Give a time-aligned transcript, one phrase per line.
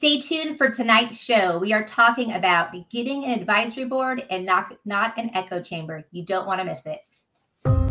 [0.00, 1.58] Stay tuned for tonight's show.
[1.58, 6.06] We are talking about getting an advisory board and not, not an echo chamber.
[6.10, 7.00] You don't want to miss it.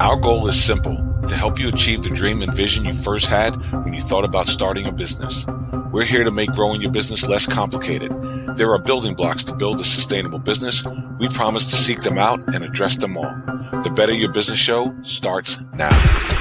[0.02, 0.96] Our goal is simple
[1.28, 3.52] to help you achieve the dream and vision you first had
[3.84, 5.46] when you thought about starting a business.
[5.92, 8.12] We're here to make growing your business less complicated.
[8.58, 10.84] There are building blocks to build a sustainable business.
[11.20, 13.36] We promise to seek them out and address them all.
[13.84, 16.39] The Better Your Business Show starts now.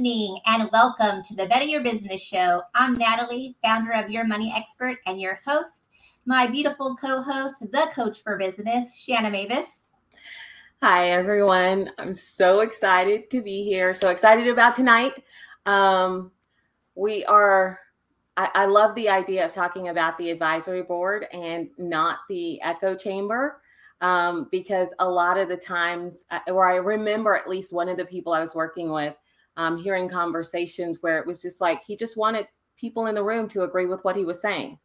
[0.00, 2.62] Evening and welcome to the Better Your Business Show.
[2.74, 5.90] I'm Natalie, founder of Your Money Expert, and your host,
[6.24, 9.84] my beautiful co host, the coach for business, Shanna Mavis.
[10.82, 11.90] Hi, everyone.
[11.98, 13.94] I'm so excited to be here.
[13.94, 15.22] So excited about tonight.
[15.66, 16.30] Um,
[16.94, 17.78] we are,
[18.38, 22.94] I, I love the idea of talking about the advisory board and not the echo
[22.94, 23.60] chamber
[24.00, 27.98] um, because a lot of the times, uh, or I remember at least one of
[27.98, 29.14] the people I was working with
[29.60, 33.46] um, hearing conversations where it was just like he just wanted people in the room
[33.46, 34.78] to agree with what he was saying.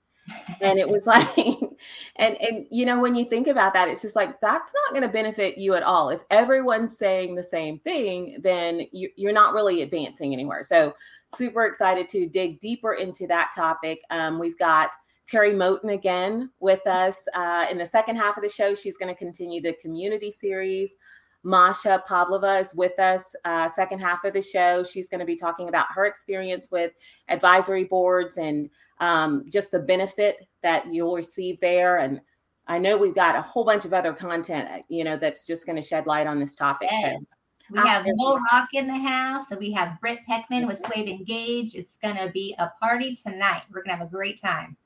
[0.60, 1.38] and it was like
[2.18, 5.08] and and you know when you think about that it's just like that's not going
[5.08, 9.54] to benefit you at all if everyone's saying the same thing then you, you're not
[9.54, 10.92] really advancing anywhere so
[11.36, 14.90] super excited to dig deeper into that topic um, we've got
[15.28, 18.76] Terry Moten again with us uh, in the second half of the show.
[18.76, 20.98] She's going to continue the community series.
[21.46, 24.84] Masha Pavlova is with us uh, second half of the show.
[24.84, 26.92] She's going to be talking about her experience with
[27.30, 28.68] advisory boards and
[29.00, 31.98] um, just the benefit that you'll receive there.
[31.98, 32.20] And
[32.66, 35.68] I know we've got a whole bunch of other content, uh, you know, that's just
[35.68, 36.90] going to shed light on this topic.
[36.92, 37.20] Yes.
[37.20, 37.26] So,
[37.70, 39.48] we have Mo Rock in the house.
[39.48, 41.76] So we have Britt Peckman with Swave Engage.
[41.76, 43.64] It's going to be a party tonight.
[43.72, 44.78] We're going to have a great time.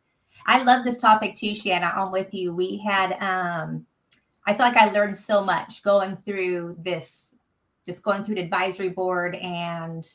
[0.45, 1.93] I love this topic too, Shanna.
[1.95, 2.53] I'm with you.
[2.53, 3.85] We had, um,
[4.47, 7.35] I feel like I learned so much going through this,
[7.85, 10.07] just going through the advisory board and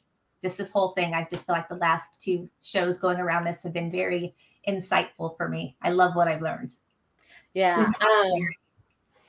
[0.42, 1.14] just this whole thing.
[1.14, 4.34] I just feel like the last two shows going around this have been very
[4.68, 5.76] insightful for me.
[5.82, 6.74] I love what I've learned.
[7.54, 7.90] Yeah.
[8.00, 8.48] Um,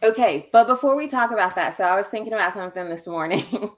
[0.04, 0.50] okay.
[0.52, 3.44] But before we talk about that, so I was thinking about something this morning.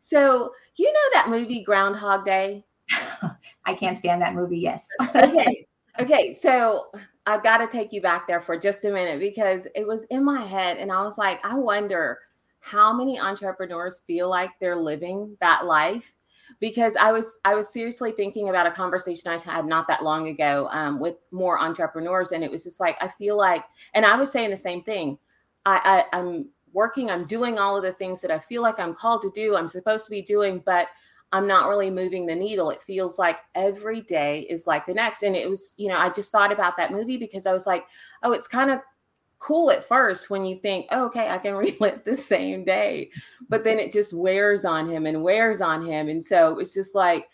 [0.00, 2.64] so, you know that movie Groundhog Day?
[3.66, 4.58] I can't stand that movie.
[4.58, 4.86] Yes.
[5.14, 5.66] okay.
[5.98, 6.32] Okay.
[6.32, 6.86] So
[7.30, 10.24] I've got to take you back there for just a minute because it was in
[10.24, 12.18] my head and I was like, I wonder
[12.60, 16.16] how many entrepreneurs feel like they're living that life
[16.58, 20.28] because I was I was seriously thinking about a conversation I had not that long
[20.28, 23.64] ago um, with more entrepreneurs, and it was just like I feel like,
[23.94, 25.16] and I was saying the same thing.
[25.64, 28.94] I, I I'm working, I'm doing all of the things that I feel like I'm
[28.94, 30.88] called to do, I'm supposed to be doing, but
[31.32, 32.70] I'm not really moving the needle.
[32.70, 35.22] It feels like every day is like the next.
[35.22, 37.86] And it was, you know, I just thought about that movie because I was like,
[38.22, 38.80] oh, it's kind of
[39.38, 43.10] cool at first when you think, oh, okay, I can relive the same day.
[43.48, 46.08] But then it just wears on him and wears on him.
[46.08, 47.28] And so it's just like,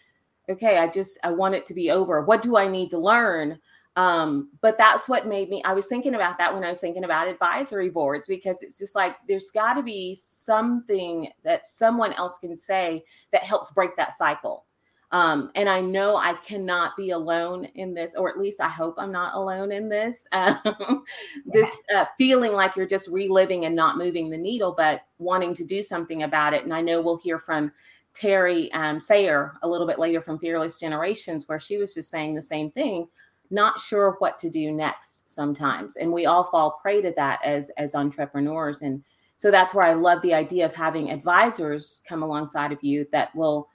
[0.48, 2.22] okay, I just, I want it to be over.
[2.22, 3.58] What do I need to learn?
[3.96, 7.04] Um, but that's what made me, I was thinking about that when I was thinking
[7.04, 12.36] about advisory boards, because it's just like there's got to be something that someone else
[12.38, 14.66] can say that helps break that cycle.
[15.12, 18.96] Um, and I know I cannot be alone in this, or at least I hope
[18.98, 20.26] I'm not alone in this.
[20.32, 21.04] Um,
[21.46, 25.64] this uh, feeling like you're just reliving and not moving the needle, but wanting to
[25.64, 26.64] do something about it.
[26.64, 27.72] And I know we'll hear from
[28.12, 32.34] Terry um, Sayer a little bit later from Fearless Generations, where she was just saying
[32.34, 33.06] the same thing
[33.50, 35.96] not sure what to do next sometimes.
[35.96, 38.82] And we all fall prey to that as as entrepreneurs.
[38.82, 39.02] And
[39.36, 43.34] so that's where i love the idea of having advisors come alongside of you that
[43.36, 43.68] will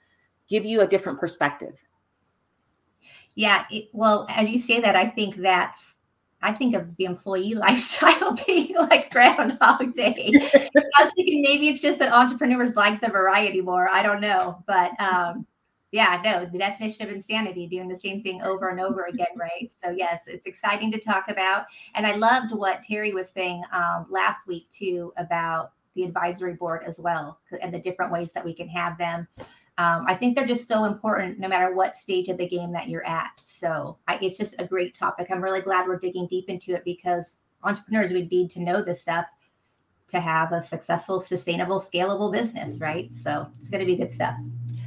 [0.48, 1.78] give you a different perspective.
[3.34, 5.94] Yeah it, well as you say that i think that's
[6.42, 10.30] i think of the employee lifestyle being like groundhog day.
[10.34, 13.88] I was thinking maybe it's just that entrepreneurs like the variety more.
[13.88, 14.62] I don't know.
[14.66, 15.46] But um
[15.92, 19.70] yeah, no, the definition of insanity, doing the same thing over and over again, right?
[19.84, 21.66] So, yes, it's exciting to talk about.
[21.94, 26.82] And I loved what Terry was saying um, last week, too, about the advisory board
[26.86, 29.28] as well and the different ways that we can have them.
[29.76, 32.88] Um, I think they're just so important no matter what stage of the game that
[32.88, 33.38] you're at.
[33.42, 35.28] So, I, it's just a great topic.
[35.30, 39.02] I'm really glad we're digging deep into it because entrepreneurs would need to know this
[39.02, 39.26] stuff
[40.08, 43.12] to have a successful, sustainable, scalable business, right?
[43.12, 44.36] So, it's going to be good stuff.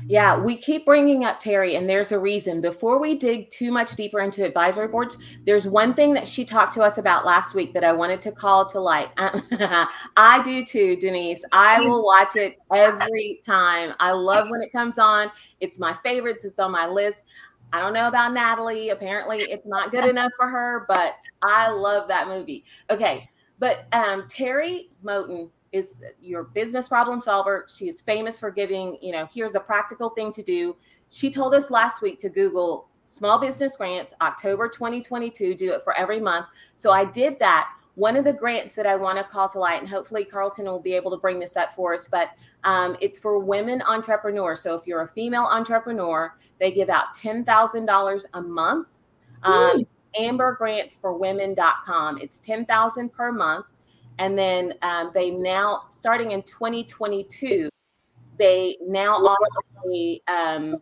[0.08, 2.62] Yeah, we keep bringing up Terry, and there's a reason.
[2.62, 6.74] Before we dig too much deeper into advisory boards, there's one thing that she talked
[6.76, 9.10] to us about last week that I wanted to call to light.
[9.18, 11.44] I do too, Denise.
[11.52, 13.94] I will watch it every time.
[14.00, 15.32] I love when it comes on.
[15.60, 16.38] It's my favorite.
[16.44, 17.26] It's on my list.
[17.74, 18.90] I don't know about Natalie.
[18.90, 22.64] Apparently, it's not good enough for her, but I love that movie.
[22.92, 27.68] Okay, but um, Terry Moten is your business problem solver.
[27.74, 30.76] She is famous for giving, you know, here's a practical thing to do.
[31.10, 35.96] She told us last week to Google small business grants, October 2022, do it for
[35.98, 36.48] every month.
[36.76, 37.70] So I did that.
[37.96, 40.82] One of the grants that I want to call to light, and hopefully Carlton will
[40.82, 42.32] be able to bring this up for us, but
[42.66, 44.62] um, it's for women entrepreneurs.
[44.62, 48.88] So if you're a female entrepreneur, they give out $10,000 a month.
[49.44, 49.86] Um,
[50.20, 52.22] ambergrantsforwomen.com.
[52.22, 53.68] It's 10,000 per month.
[54.20, 57.70] And then um, they now, starting in 2022,
[58.38, 59.48] they now offer
[59.94, 60.82] a um,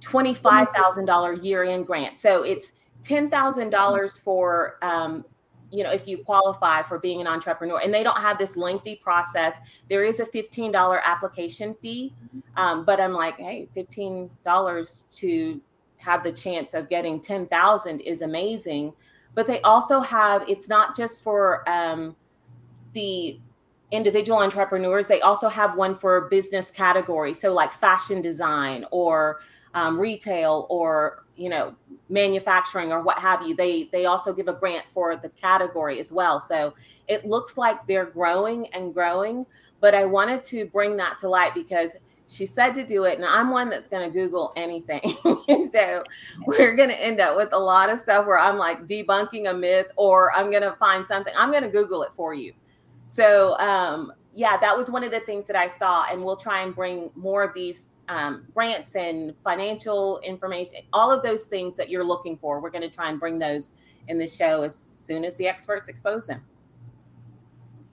[0.00, 2.18] $25,000 year end grant.
[2.18, 2.72] So it's
[3.02, 5.24] $10,000 for, um,
[5.70, 7.80] you know, if you qualify for being an entrepreneur.
[7.80, 9.58] And they don't have this lengthy process.
[9.90, 12.14] There is a $15 application fee.
[12.56, 15.60] Um, but I'm like, hey, $15 to
[15.98, 18.94] have the chance of getting 10,000 is amazing.
[19.34, 22.16] But they also have, it's not just for, um,
[22.92, 23.40] the
[23.90, 27.32] individual entrepreneurs, they also have one for business category.
[27.32, 29.40] So like fashion design or
[29.74, 31.74] um, retail or you know
[32.08, 33.54] manufacturing or what have you.
[33.54, 36.40] They they also give a grant for the category as well.
[36.40, 36.74] So
[37.06, 39.46] it looks like they're growing and growing.
[39.80, 41.94] But I wanted to bring that to light because
[42.28, 45.00] she said to do it and i'm one that's going to google anything
[45.72, 46.04] so
[46.46, 49.54] we're going to end up with a lot of stuff where i'm like debunking a
[49.54, 52.52] myth or i'm going to find something i'm going to google it for you
[53.08, 56.60] so um, yeah, that was one of the things that I saw, and we'll try
[56.60, 61.88] and bring more of these um, grants and financial information, all of those things that
[61.88, 62.60] you're looking for.
[62.60, 63.72] We're going to try and bring those
[64.08, 66.42] in the show as soon as the experts expose them.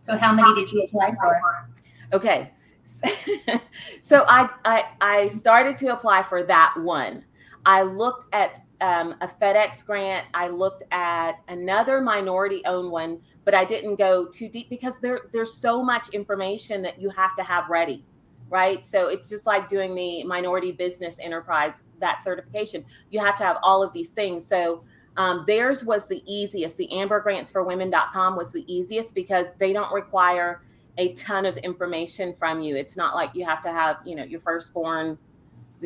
[0.01, 1.69] So, how many did you apply for?
[2.11, 2.51] Okay,
[4.01, 7.23] so I, I I started to apply for that one.
[7.65, 10.27] I looked at um, a FedEx grant.
[10.33, 15.53] I looked at another minority-owned one but I didn't go too deep because there there's
[15.53, 18.03] so much information that you have to have ready,
[18.49, 18.85] right?
[18.85, 22.83] So it's just like doing the minority business enterprise that certification.
[23.11, 24.45] You have to have all of these things.
[24.45, 24.83] So
[25.15, 26.75] um, theirs was the easiest.
[26.75, 30.63] The ambergrantsforwomen.com was the easiest because they don't require
[30.97, 32.75] a ton of information from you.
[32.75, 35.17] It's not like you have to have, you know, your firstborn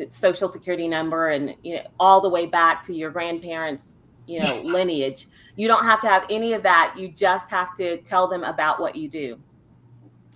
[0.08, 3.96] social security number and you know all the way back to your grandparents
[4.26, 5.28] you know lineage.
[5.56, 6.94] You don't have to have any of that.
[6.96, 9.38] You just have to tell them about what you do.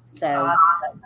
[0.09, 1.03] So awesome.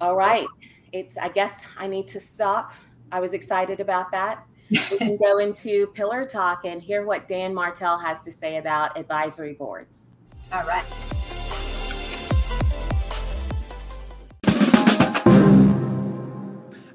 [0.00, 0.46] all right.
[0.92, 2.72] It's i guess i need to stop.
[3.10, 4.46] I was excited about that.
[4.70, 8.96] We can go into pillar talk and hear what dan martell has to say about
[8.98, 10.06] advisory boards.
[10.52, 11.17] All right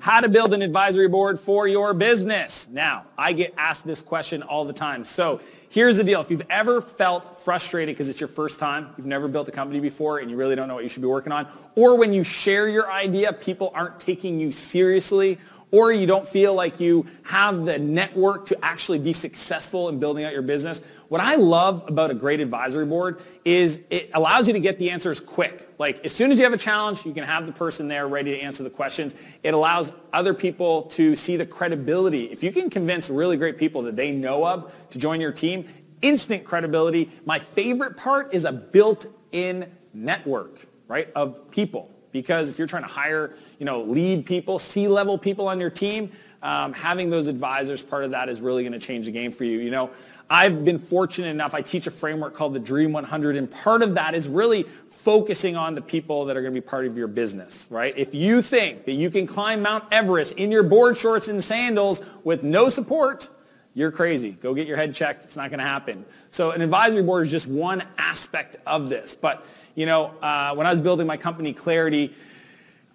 [0.04, 2.68] how to build an advisory board for your business.
[2.70, 5.06] Now, I get asked this question all the time.
[5.06, 5.40] So
[5.70, 6.20] here's the deal.
[6.20, 9.80] If you've ever felt frustrated because it's your first time, you've never built a company
[9.80, 11.48] before, and you really don't know what you should be working on,
[11.78, 15.38] or when you share your idea, people aren't taking you seriously,
[15.74, 20.24] or you don't feel like you have the network to actually be successful in building
[20.24, 20.82] out your business.
[21.10, 24.92] What I love about a great advisory board is it allows you to get the
[24.92, 25.68] answers quick.
[25.80, 28.36] Like as soon as you have a challenge, you can have the person there ready
[28.36, 29.16] to answer the questions.
[29.42, 32.26] It allows other people to see the credibility.
[32.26, 35.66] If you can convince really great people that they know of to join your team,
[36.04, 37.10] instant credibility.
[37.26, 42.90] My favorite part is a built-in network, right, of people because if you're trying to
[42.90, 48.06] hire, you know, lead people, C-level people on your team, um, having those advisors, part
[48.06, 49.60] of that is really going to change the game for you.
[49.60, 49.92] You know,
[50.30, 51.54] I've been fortunate enough.
[51.54, 55.58] I teach a framework called the Dream 100, and part of that is really focusing
[55.58, 57.94] on the people that are going to be part of your business, right?
[57.98, 62.00] If you think that you can climb Mount Everest in your board shorts and sandals
[62.24, 63.30] with no support,
[63.76, 64.32] you're crazy.
[64.32, 65.24] Go get your head checked.
[65.24, 66.06] It's not going to happen.
[66.30, 69.16] So an advisory board is just one aspect of this.
[69.16, 72.14] But you know, uh, when I was building my company Clarity,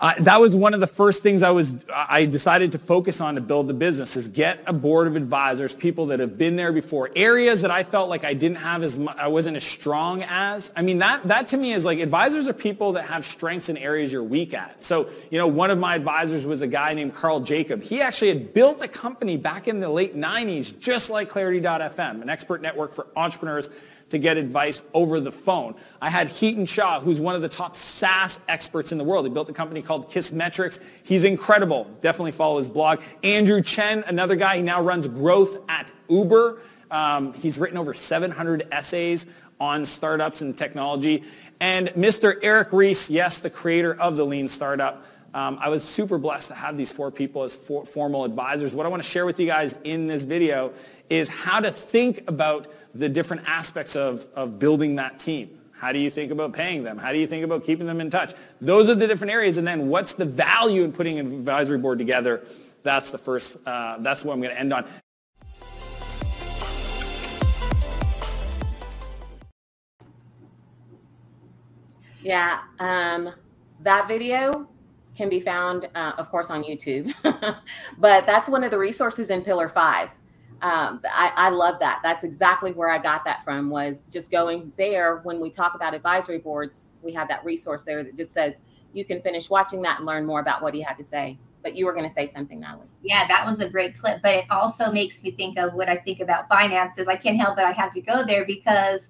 [0.00, 3.34] uh, that was one of the first things I was I decided to focus on
[3.34, 6.72] to build the business is get a board of advisors, people that have been there
[6.72, 10.22] before, areas that I felt like I didn't have as much, I wasn't as strong
[10.22, 10.70] as.
[10.76, 13.76] I mean that that to me is like advisors are people that have strengths in
[13.76, 14.80] areas you're weak at.
[14.80, 17.82] So you know one of my advisors was a guy named Carl Jacob.
[17.82, 22.30] He actually had built a company back in the late 90s, just like Clarity.fm, an
[22.30, 23.68] expert network for entrepreneurs
[24.10, 25.74] to get advice over the phone.
[26.00, 29.26] I had Hiten Shah, who's one of the top SaaS experts in the world.
[29.26, 30.80] He built a company called Kissmetrics.
[31.04, 31.84] He's incredible.
[32.00, 33.02] Definitely follow his blog.
[33.22, 36.60] Andrew Chen, another guy, he now runs growth at Uber.
[36.90, 39.26] Um, he's written over 700 essays
[39.60, 41.24] on startups and technology.
[41.60, 42.38] And Mr.
[42.42, 45.04] Eric Ries, yes, the creator of the Lean Startup.
[45.34, 48.74] Um, I was super blessed to have these four people as for, formal advisors.
[48.74, 50.72] What I want to share with you guys in this video
[51.10, 55.58] is how to think about the different aspects of, of building that team.
[55.72, 56.98] How do you think about paying them?
[56.98, 58.34] How do you think about keeping them in touch?
[58.60, 59.58] Those are the different areas.
[59.58, 62.44] And then what's the value in putting an advisory board together?
[62.82, 64.86] That's the first, uh, that's what I'm going to end on.
[72.22, 73.32] Yeah, um,
[73.80, 74.68] that video
[75.16, 77.12] can be found, uh, of course, on YouTube.
[77.98, 80.10] but that's one of the resources in Pillar Five.
[80.60, 82.00] Um, I, I love that.
[82.02, 83.70] That's exactly where I got that from.
[83.70, 86.88] Was just going there when we talk about advisory boards.
[87.02, 88.62] We have that resource there that just says
[88.92, 91.38] you can finish watching that and learn more about what he had to say.
[91.62, 92.86] But you were going to say something, Natalie.
[93.02, 94.20] Yeah, that was a great clip.
[94.22, 97.06] But it also makes me think of what I think about finances.
[97.08, 99.02] I can't help but I have to go there because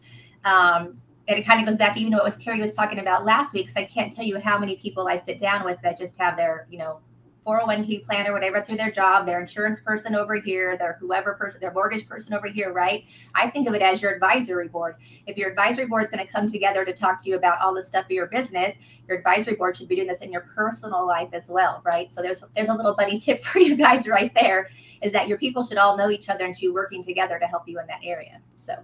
[0.45, 3.53] um, and it kind of goes back even to what Carrie was talking about last
[3.53, 3.67] week.
[3.67, 6.37] Because I can't tell you how many people I sit down with that just have
[6.37, 7.01] their, you know,
[7.47, 11.61] 401k plan or whatever through their job, their insurance person over here, their whoever person,
[11.61, 13.05] their mortgage person over here, right?
[13.35, 14.97] I think of it as your advisory board.
[15.27, 17.75] If your advisory board is going to come together to talk to you about all
[17.75, 18.75] the stuff of your business,
[19.07, 22.13] your advisory board should be doing this in your personal life as well, right?
[22.13, 24.69] So there's there's a little buddy tip for you guys right there
[25.03, 27.69] is that your people should all know each other and be working together to help
[27.69, 28.41] you in that area.
[28.57, 28.75] So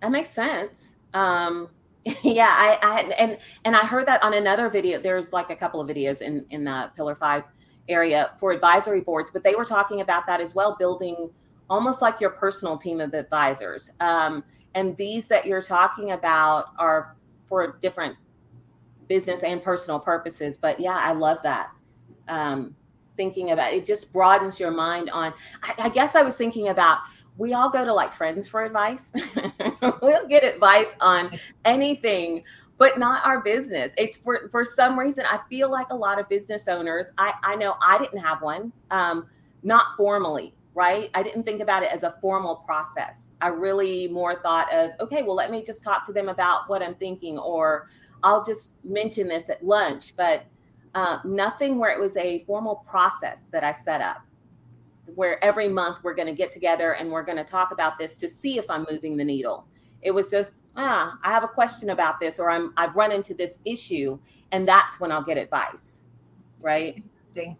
[0.00, 0.92] that makes sense.
[1.12, 1.68] Um,
[2.22, 5.00] yeah, I, I and and I heard that on another video.
[5.00, 7.44] There's like a couple of videos in in the Pillar Five
[7.88, 11.30] area for advisory boards, but they were talking about that as well, building
[11.68, 13.90] almost like your personal team of advisors.
[14.00, 18.16] Um, and these that you're talking about are for different
[19.08, 20.56] business and personal purposes.
[20.56, 21.70] But yeah, I love that.
[22.28, 22.74] Um,
[23.16, 25.32] thinking about it just broadens your mind on.
[25.62, 26.98] I, I guess I was thinking about
[27.36, 29.12] we all go to like friends for advice.
[30.02, 31.30] we'll get advice on
[31.64, 32.44] anything,
[32.78, 33.92] but not our business.
[33.96, 37.12] It's for for some reason I feel like a lot of business owners.
[37.18, 39.26] I I know I didn't have one, um,
[39.62, 41.10] not formally, right?
[41.14, 43.30] I didn't think about it as a formal process.
[43.40, 46.82] I really more thought of okay, well let me just talk to them about what
[46.82, 47.88] I'm thinking, or
[48.22, 50.44] I'll just mention this at lunch, but.
[50.96, 54.18] Uh, nothing where it was a formal process that I set up
[55.14, 58.16] where every month we're going to get together and we're going to talk about this
[58.18, 59.66] to see if I'm moving the needle.
[60.04, 63.32] It was just, ah, I have a question about this, or I'm I've run into
[63.32, 64.18] this issue,
[64.52, 66.04] and that's when I'll get advice,
[66.62, 67.02] right?
[67.28, 67.56] Interesting.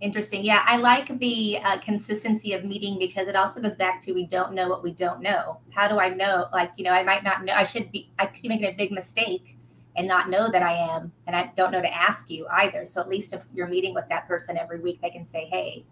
[0.00, 0.44] Interesting.
[0.44, 4.26] Yeah, I like the uh, consistency of meeting because it also goes back to we
[4.28, 5.58] don't know what we don't know.
[5.70, 6.46] How do I know?
[6.52, 7.52] Like, you know, I might not know.
[7.52, 8.12] I should be.
[8.16, 9.58] I could be making a big mistake
[9.96, 12.86] and not know that I am, and I don't know to ask you either.
[12.86, 15.84] So at least if you're meeting with that person every week, they can say, "Hey,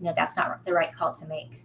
[0.00, 1.63] you know that's not the right call to make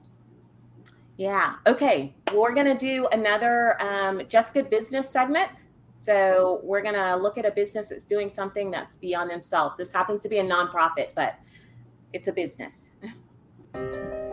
[1.19, 1.55] yeah.
[1.67, 2.15] Okay.
[2.33, 4.21] We're going to do another um,
[4.69, 5.51] business segment.
[5.93, 9.75] So we're going to look at a business that's doing something that's beyond themselves.
[9.77, 11.35] This happens to be a nonprofit but
[12.13, 12.91] it's a business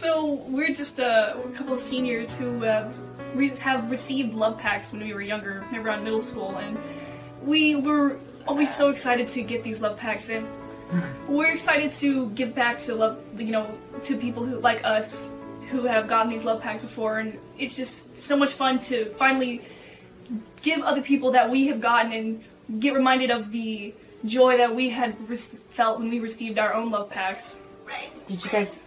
[0.00, 2.96] so we're just uh, we're a couple of seniors who have
[3.34, 6.78] re- have received love packs when we were younger, around middle school, and
[7.42, 10.48] we were always so excited to get these love packs, and
[11.28, 13.70] we're excited to give back to love, you know,
[14.04, 15.32] to people who like us
[15.68, 19.60] who have gotten these love packs before, and it's just so much fun to finally
[20.62, 23.92] give other people that we have gotten and get reminded of the
[24.24, 27.60] joy that we had re- felt when we received our own love packs.
[28.26, 28.86] Did you guys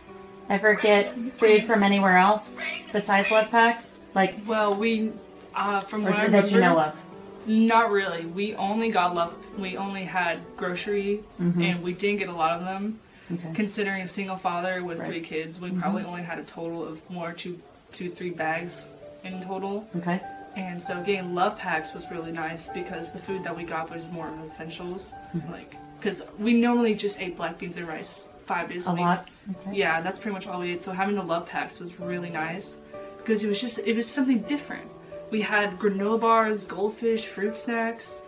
[0.50, 4.08] ever get food from anywhere else besides Love Packs?
[4.16, 5.12] Like, well, we
[5.56, 7.00] uh, from what I that you know of.
[7.48, 8.26] Not really.
[8.26, 9.36] We only got love.
[9.58, 11.64] We only had groceries, Mhm.
[11.64, 13.00] and we didn't get a lot of them.
[13.32, 13.50] Okay.
[13.54, 15.08] Considering a single father with Right.
[15.10, 15.82] three kids, we Mhm.
[15.82, 17.60] probably only had a total of one or two,
[17.92, 18.88] two, three bags
[19.24, 19.88] in total.
[19.98, 20.20] Okay.
[20.56, 24.08] And so getting love packs was really nice because the food that we got was
[24.12, 25.52] more of essentials, Mhm.
[25.52, 29.02] like because we normally just ate black beans and rice five days a, A week.
[29.02, 29.30] lot?
[29.60, 29.76] Okay.
[29.78, 30.82] Yeah, that's pretty much all we ate.
[30.82, 32.80] So having the love packs was really nice
[33.18, 34.90] because it was just it was something different.
[35.32, 38.20] We had granola bars, goldfish, fruit snacks.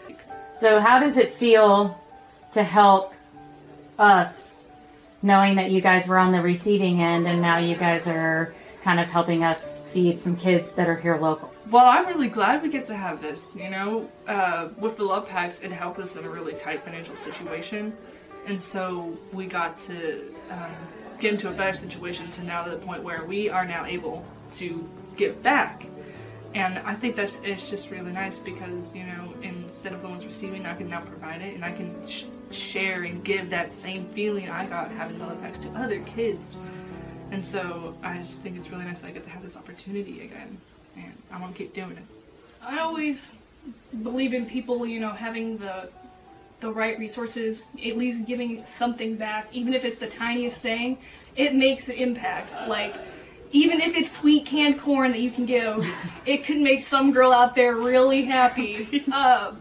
[0.58, 2.00] So, how does it feel
[2.54, 3.14] to help
[4.00, 4.68] us
[5.22, 8.54] knowing that you guys were on the receiving end and now you guys are
[8.84, 11.52] kind of helping us feed some kids that are here local?
[11.70, 13.56] Well, I'm really glad we get to have this.
[13.56, 17.16] You know, uh, with the love packs, it helped us in a really tight financial
[17.16, 17.94] situation,
[18.46, 20.72] and so we got to um,
[21.20, 24.26] get into a better situation to now to the point where we are now able
[24.54, 24.88] to
[25.18, 25.86] give back.
[26.54, 30.26] And I think that's it's just really nice because you know instead of the ones
[30.26, 34.06] receiving, I can now provide it, and I can sh- share and give that same
[34.10, 36.56] feeling I got having love packs to other kids.
[37.32, 40.22] And so I just think it's really nice that I get to have this opportunity
[40.22, 40.60] again
[40.96, 42.04] and I want to keep doing it.
[42.62, 43.36] I always
[44.04, 45.90] believe in people, you know, having the
[46.60, 50.98] the right resources, at least giving something back, even if it's the tiniest thing,
[51.36, 52.54] it makes an impact.
[52.68, 52.96] Like
[53.52, 55.86] even if it's sweet canned corn that you can give,
[56.26, 59.04] it could make some girl out there really happy.
[59.12, 59.54] Uh,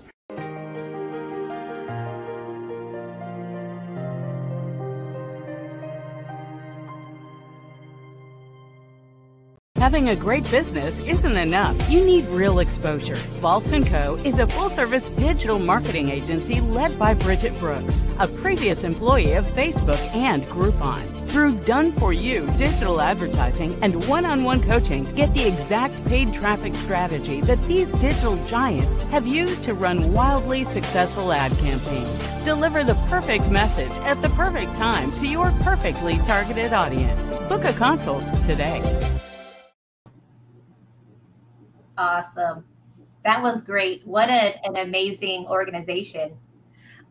[9.84, 11.90] Having a great business isn't enough.
[11.90, 13.16] You need real exposure.
[13.42, 14.14] Vault & Co.
[14.24, 20.00] is a full-service digital marketing agency led by Bridget Brooks, a previous employee of Facebook
[20.14, 21.02] and Groupon.
[21.28, 27.92] Through done-for-you digital advertising and one-on-one coaching, get the exact paid traffic strategy that these
[27.92, 32.44] digital giants have used to run wildly successful ad campaigns.
[32.46, 37.34] Deliver the perfect message at the perfect time to your perfectly targeted audience.
[37.50, 38.80] Book a consult today.
[41.96, 42.64] Awesome.
[43.24, 44.06] That was great.
[44.06, 46.36] What a, an amazing organization.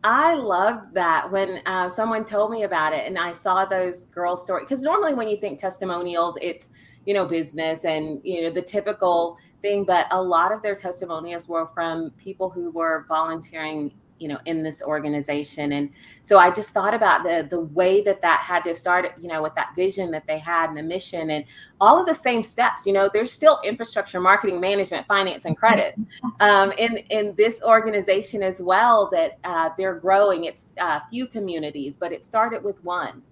[0.04, 4.36] I loved that when uh, someone told me about it and I saw those girl
[4.36, 4.66] stories.
[4.68, 6.70] Because normally, when you think testimonials, it's
[7.06, 11.48] you know business and you know the typical thing, but a lot of their testimonials
[11.48, 15.72] were from people who were volunteering you know in this organization.
[15.72, 15.90] And
[16.22, 19.42] so i just thought about the the way that that had to start you know
[19.42, 21.44] with that vision that they had and the mission and
[21.82, 25.94] all of the same steps you know there's still infrastructure marketing management finance and credit
[26.40, 30.44] um, in in this organization as well that uh, they're growing.
[30.44, 33.22] It's a uh, few communities but it started with one.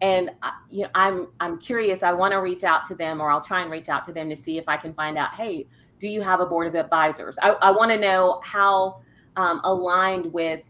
[0.00, 2.02] And uh, you know i'm i'm curious.
[2.02, 4.28] I want to reach out to them or i'll try and reach out to them
[4.30, 5.68] to see if i can find out hey
[6.02, 7.38] do you have a board of advisors?
[7.40, 9.02] I, I want to know how
[9.36, 10.64] um, aligned with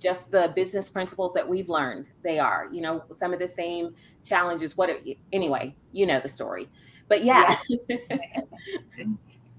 [0.00, 3.94] just the business principles that we've learned they are you know some of the same
[4.24, 6.68] challenges what it, anyway you know the story.
[7.08, 8.40] But yeah, yeah.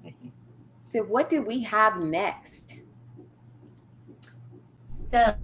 [0.80, 2.76] so what do we have next?
[5.10, 5.36] So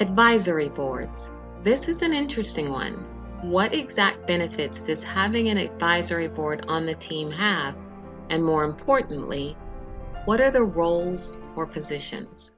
[0.00, 1.30] advisory boards.
[1.62, 3.06] This is an interesting one.
[3.42, 7.76] What exact benefits does having an advisory board on the team have
[8.32, 9.56] and more importantly,
[10.24, 12.56] what are the roles or positions?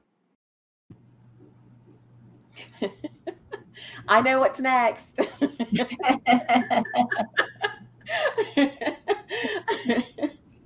[4.07, 5.19] I know what's next.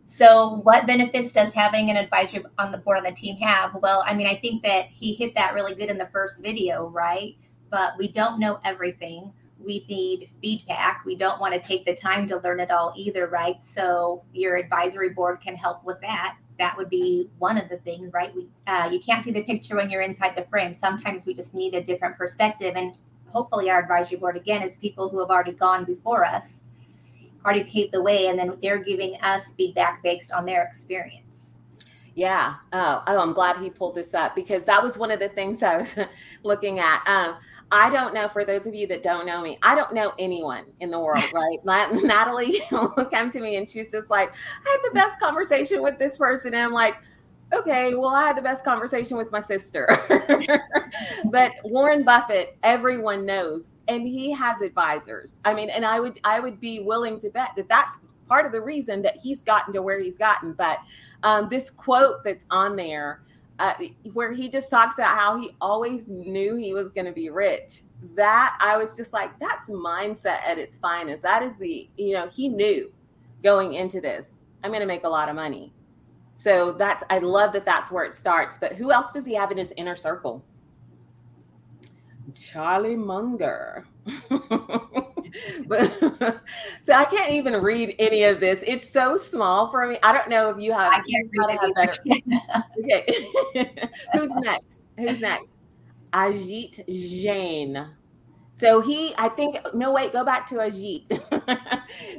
[0.06, 3.74] so, what benefits does having an advisor on the board on the team have?
[3.82, 6.88] Well, I mean, I think that he hit that really good in the first video,
[6.88, 7.36] right?
[7.72, 11.04] But we don't know everything we need feedback.
[11.06, 13.62] We don't want to take the time to learn it all either, right?
[13.62, 16.38] So your advisory board can help with that.
[16.58, 18.34] That would be one of the things, right?
[18.36, 20.74] We uh, you can't see the picture when you're inside the frame.
[20.74, 22.96] Sometimes we just need a different perspective, and
[23.28, 26.60] hopefully, our advisory board again is people who have already gone before us,
[27.46, 31.24] already paved the way, and then they're giving us feedback based on their experience.
[32.16, 32.56] Yeah.
[32.74, 35.64] Oh, oh, I'm glad he pulled this up because that was one of the things
[35.64, 35.98] I was
[36.44, 37.08] looking at.
[37.08, 37.38] Um,
[37.72, 40.66] I don't know, for those of you that don't know me, I don't know anyone
[40.80, 41.60] in the world, right?
[42.04, 44.32] Natalie will come to me and she's just like,
[44.66, 46.54] I had the best conversation with this person.
[46.54, 46.98] And I'm like,
[47.54, 49.88] okay, well, I had the best conversation with my sister.
[51.26, 55.40] but Warren Buffett, everyone knows, and he has advisors.
[55.46, 58.52] I mean, and I would I would be willing to bet that that's part of
[58.52, 60.54] the reason that he's gotten to where he's gotten.
[60.54, 60.80] But
[61.24, 63.22] um, this quote that's on there
[63.60, 63.74] uh,
[64.14, 67.84] where he just talks about how he always knew he was going to be rich.
[68.16, 71.22] That I was just like, that's mindset at its finest.
[71.24, 72.92] That is the, you know, he knew
[73.44, 75.74] going into this, I'm going to make a lot of money.
[76.36, 78.58] So that's, I love that that's where it starts.
[78.58, 80.44] But who else does he have in his inner circle?
[82.34, 83.86] Charlie Munger.
[85.68, 85.86] but
[86.84, 88.64] so I can't even read any of this.
[88.66, 89.98] It's so small for me.
[90.04, 90.94] I don't know if you have.
[90.94, 94.82] I can't read it okay, who's next?
[94.98, 95.60] Who's next?
[96.14, 97.88] Ajit Jain.
[98.54, 101.08] So he, I think, no, wait, go back to Ajit.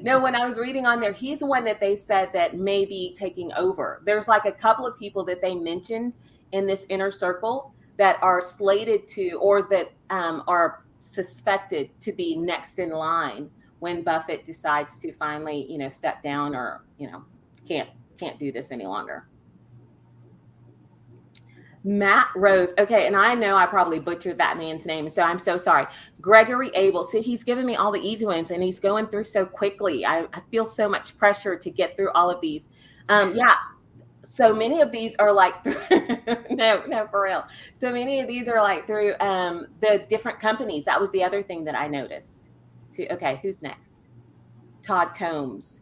[0.03, 2.87] no, when I was reading on there, he's the one that they said that may
[2.87, 4.01] be taking over.
[4.07, 6.15] There's like a couple of people that they mentioned
[6.53, 12.37] in this inner circle that are slated to, or that um, are suspected to be
[12.37, 17.25] next in line when Buffett decides to finally, you know, step down or, you know,
[17.67, 19.27] can't can't do this any longer.
[21.83, 22.75] Matt Rose.
[22.79, 25.87] Okay, and I know I probably butchered that man's name, so I'm so sorry.
[26.21, 27.05] Gregory Abel.
[27.05, 30.05] So he's giving me all the easy ones, and he's going through so quickly.
[30.05, 32.69] I, I feel so much pressure to get through all of these.
[33.09, 33.55] Um, yeah,
[34.41, 35.55] so many of these are like
[36.51, 37.45] no, no, for real.
[37.75, 40.87] So many of these are like through um, the different companies.
[40.87, 42.51] That was the other thing that I noticed.
[42.99, 44.09] Okay, who's next?
[44.83, 45.81] Todd Combs.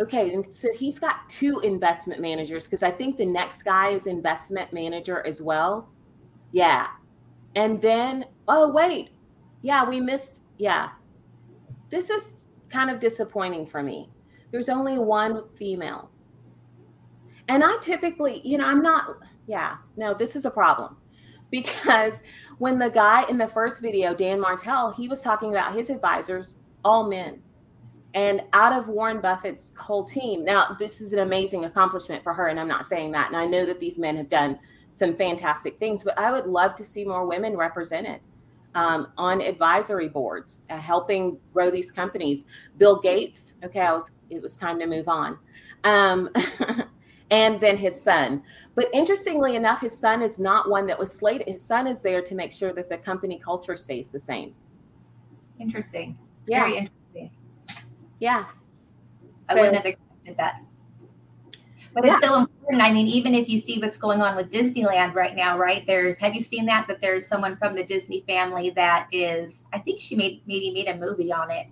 [0.00, 4.06] Okay, and so he's got two investment managers because I think the next guy is
[4.06, 5.88] investment manager as well.
[6.50, 6.88] Yeah.
[7.54, 9.10] And then, oh, wait.
[9.62, 10.42] Yeah, we missed.
[10.58, 10.90] Yeah.
[11.90, 14.10] This is kind of disappointing for me.
[14.50, 16.10] There's only one female.
[17.48, 20.96] And I typically, you know, I'm not, yeah, no, this is a problem
[21.50, 22.22] because
[22.58, 26.56] when the guy in the first video, Dan Martell, he was talking about his advisors,
[26.84, 27.40] all men
[28.14, 30.44] and out of Warren Buffett's whole team.
[30.44, 33.28] Now, this is an amazing accomplishment for her, and I'm not saying that.
[33.28, 34.58] And I know that these men have done
[34.92, 38.20] some fantastic things, but I would love to see more women represented
[38.76, 42.44] um, on advisory boards, uh, helping grow these companies.
[42.78, 43.56] Bill Gates.
[43.64, 44.12] Okay, I was.
[44.30, 45.38] It was time to move on.
[45.82, 46.30] Um,
[47.30, 48.42] and then his son.
[48.74, 51.48] But interestingly enough, his son is not one that was slated.
[51.48, 54.54] His son is there to make sure that the company culture stays the same.
[55.58, 56.18] Interesting.
[56.46, 56.60] Yeah.
[56.60, 57.30] Very interesting.
[58.20, 58.46] Yeah.
[59.48, 60.62] I wouldn't have expected that.
[61.94, 62.82] But it's so important.
[62.82, 65.86] I mean, even if you see what's going on with Disneyland right now, right?
[65.86, 66.88] There's have you seen that?
[66.88, 70.88] That there's someone from the Disney family that is, I think she made maybe made
[70.88, 71.68] a movie on it.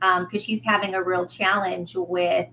[0.00, 2.48] because um, she's having a real challenge with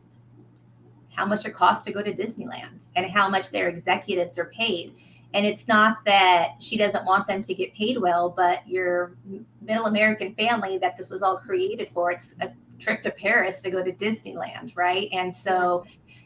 [1.19, 4.95] how much it costs to go to Disneyland and how much their executives are paid.
[5.34, 9.17] And it's not that she doesn't want them to get paid well, but your
[9.62, 13.69] middle American family that this was all created for, it's a trip to Paris to
[13.69, 15.10] go to Disneyland, right?
[15.12, 15.84] And so,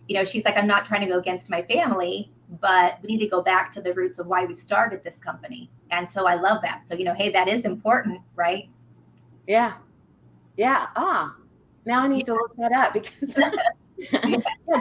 [0.08, 3.20] you know, she's like, I'm not trying to go against my family, but we need
[3.20, 5.72] to go back to the roots of why we started this company.
[5.90, 6.86] And so I love that.
[6.88, 8.70] So, you know, hey, that is important, right?
[9.48, 9.74] Yeah.
[10.56, 10.86] Yeah.
[10.96, 11.36] Ah,
[11.84, 13.40] now I need to look that up because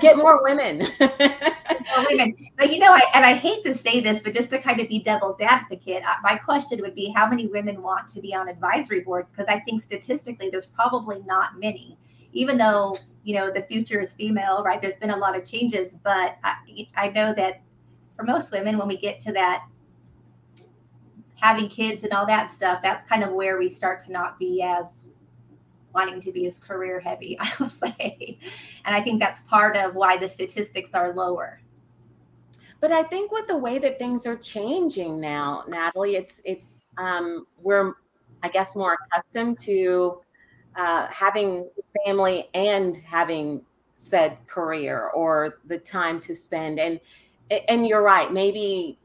[0.00, 0.78] get more women.
[1.00, 2.34] more women.
[2.56, 4.88] But you know, I, and I hate to say this, but just to kind of
[4.88, 8.48] be devil's advocate, uh, my question would be how many women want to be on
[8.48, 9.30] advisory boards?
[9.32, 11.98] Because I think statistically, there's probably not many.
[12.32, 14.80] Even though you know the future is female, right?
[14.80, 16.56] There's been a lot of changes, but I,
[16.96, 17.60] I know that
[18.16, 19.66] for most women, when we get to that
[21.36, 24.62] having kids and all that stuff, that's kind of where we start to not be
[24.62, 25.08] as
[25.94, 28.38] wanting to be as career heavy, I will say.
[28.84, 31.60] And I think that's part of why the statistics are lower.
[32.80, 37.46] But I think with the way that things are changing now, Natalie, it's it's um,
[37.60, 37.94] we're
[38.42, 40.20] I guess more accustomed to
[40.74, 41.70] uh, having
[42.04, 43.62] family and having
[43.94, 46.98] said career or the time to spend and
[47.68, 48.98] and you're right maybe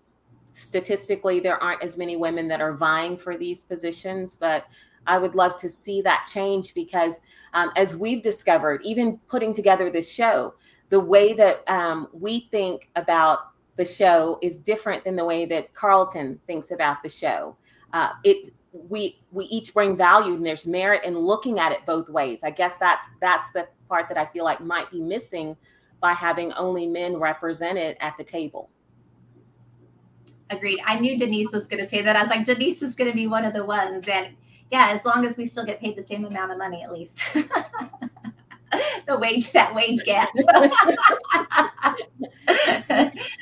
[0.53, 4.65] statistically there aren't as many women that are vying for these positions but
[5.07, 7.21] I would love to see that change because,
[7.53, 10.53] um, as we've discovered, even putting together this show,
[10.89, 15.73] the way that um, we think about the show is different than the way that
[15.73, 17.55] Carlton thinks about the show.
[17.93, 22.09] Uh, it we we each bring value and there's merit in looking at it both
[22.09, 22.43] ways.
[22.43, 25.55] I guess that's that's the part that I feel like might be missing
[25.99, 28.69] by having only men represented at the table.
[30.49, 30.79] Agreed.
[30.85, 32.15] I knew Denise was going to say that.
[32.15, 34.35] I was like, Denise is going to be one of the ones, and
[34.71, 37.21] yeah, as long as we still get paid the same amount of money, at least.
[39.07, 40.29] the wage, that wage gap.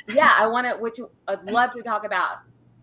[0.08, 2.40] yeah, I want to, which I'd love to talk about,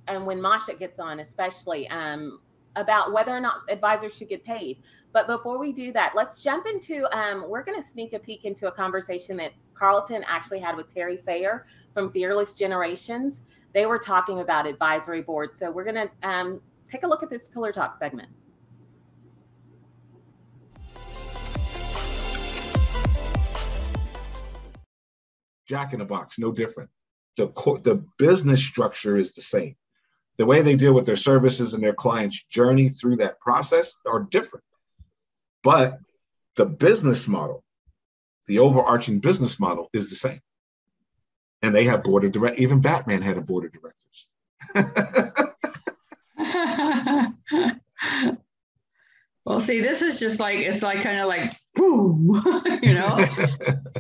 [0.08, 2.40] and when Masha gets on, especially um,
[2.76, 4.78] about whether or not advisors should get paid.
[5.12, 7.06] But before we do that, let's jump into.
[7.16, 10.92] Um, we're going to sneak a peek into a conversation that Carlton actually had with
[10.92, 13.42] Terry Sayer from Fearless Generations.
[13.74, 15.58] They were talking about advisory boards.
[15.58, 16.60] So we're going to um,
[16.92, 18.28] take a look at this Pillar Talk segment.
[25.66, 26.90] Jack in the box, no different.
[27.38, 27.46] The,
[27.82, 29.74] the business structure is the same.
[30.36, 34.20] The way they deal with their services and their clients' journey through that process are
[34.20, 34.64] different.
[35.62, 35.98] But
[36.56, 37.64] the business model,
[38.48, 40.40] the overarching business model is the same.
[41.62, 42.60] And they have board of directors.
[42.60, 44.28] Even Batman had a board of directors.
[49.44, 52.30] Well, see, this is just like it's like kind of like boom,
[52.82, 53.16] you know.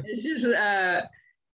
[0.04, 1.02] it's just uh,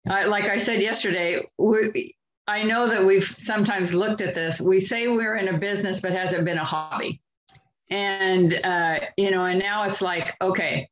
[0.09, 1.45] I, like I said yesterday.
[1.59, 2.15] We,
[2.47, 4.61] I know that we've sometimes looked at this.
[4.61, 7.21] We say we're in a business, but hasn't been a hobby,
[7.91, 10.89] and uh, you know, and now it's like okay,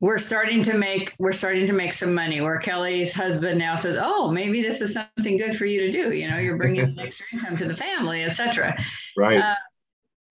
[0.00, 2.40] we're starting to make we're starting to make some money.
[2.40, 6.12] Where Kelly's husband now says, "Oh, maybe this is something good for you to do."
[6.12, 8.76] You know, you're bringing extra income to the family, etc.
[9.16, 9.38] Right.
[9.38, 9.56] Uh,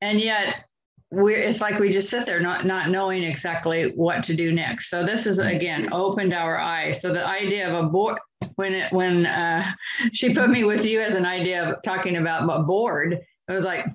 [0.01, 0.65] and yet
[1.11, 4.89] we're it's like we just sit there not not knowing exactly what to do next
[4.91, 8.19] so this is again opened our eyes so the idea of a board
[8.55, 9.63] when it when uh,
[10.13, 13.63] she put me with you as an idea of talking about a board it was
[13.63, 13.87] like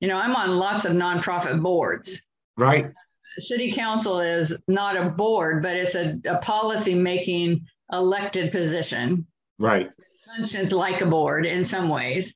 [0.00, 2.20] you know i'm on lots of nonprofit boards
[2.58, 2.92] right
[3.38, 7.60] city council is not a board but it's a, a policy making
[7.92, 9.26] elected position
[9.58, 9.90] right
[10.36, 12.34] functions like a board in some ways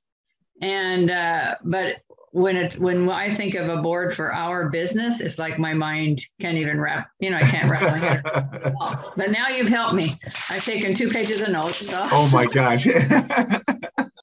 [0.62, 1.96] and uh, but
[2.36, 6.22] when it when I think of a board for our business, it's like my mind
[6.38, 7.08] can't even wrap.
[7.18, 8.22] You know, I can't wrap my head.
[9.16, 10.12] but now you've helped me.
[10.50, 11.86] I've taken two pages of notes.
[11.88, 12.06] So.
[12.12, 12.86] Oh my gosh.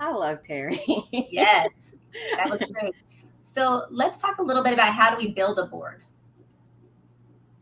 [0.00, 0.80] I love Terry.
[1.12, 1.70] yes,
[2.36, 2.94] that was great.
[3.44, 6.02] So let's talk a little bit about how do we build a board.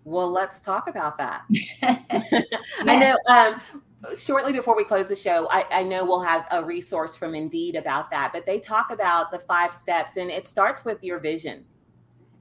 [0.04, 1.42] Well, let's talk about that.
[1.50, 2.02] yes.
[2.80, 3.60] I know um,
[4.16, 7.76] shortly before we close the show, I, I, know we'll have a resource from Indeed
[7.76, 11.64] about that, but they talk about the five steps and it starts with your vision.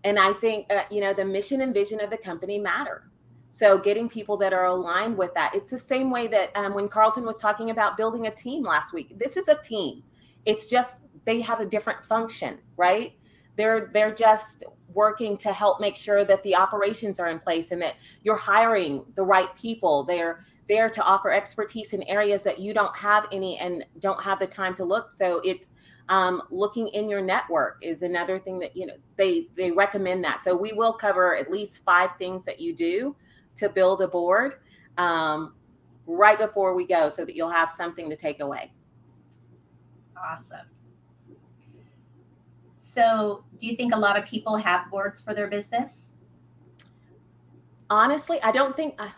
[0.04, 3.10] And I think, uh, you know, the mission and vision of the company matter.
[3.50, 5.56] So getting people that are aligned with that.
[5.56, 8.94] It's the same way that um, when Carlton was talking about building a team last
[8.94, 10.04] week, this is a team.
[10.46, 13.14] It's just they have a different function, right?
[13.58, 17.82] They're they're just working to help make sure that the operations are in place and
[17.82, 20.04] that you're hiring the right people.
[20.04, 24.40] They're there to offer expertise in areas that you don't have any and don't have
[24.40, 25.12] the time to look.
[25.12, 25.72] So it's
[26.10, 30.40] um, looking in your network is another thing that you know they they recommend that.
[30.42, 33.16] So we will cover at least five things that you do
[33.60, 34.56] to build a board
[34.98, 35.54] um,
[36.06, 38.72] right before we go, so that you'll have something to take away.
[40.18, 40.68] Awesome.
[42.80, 45.90] So, do you think a lot of people have boards for their business?
[47.90, 48.96] Honestly, I don't think.
[49.00, 49.10] Uh,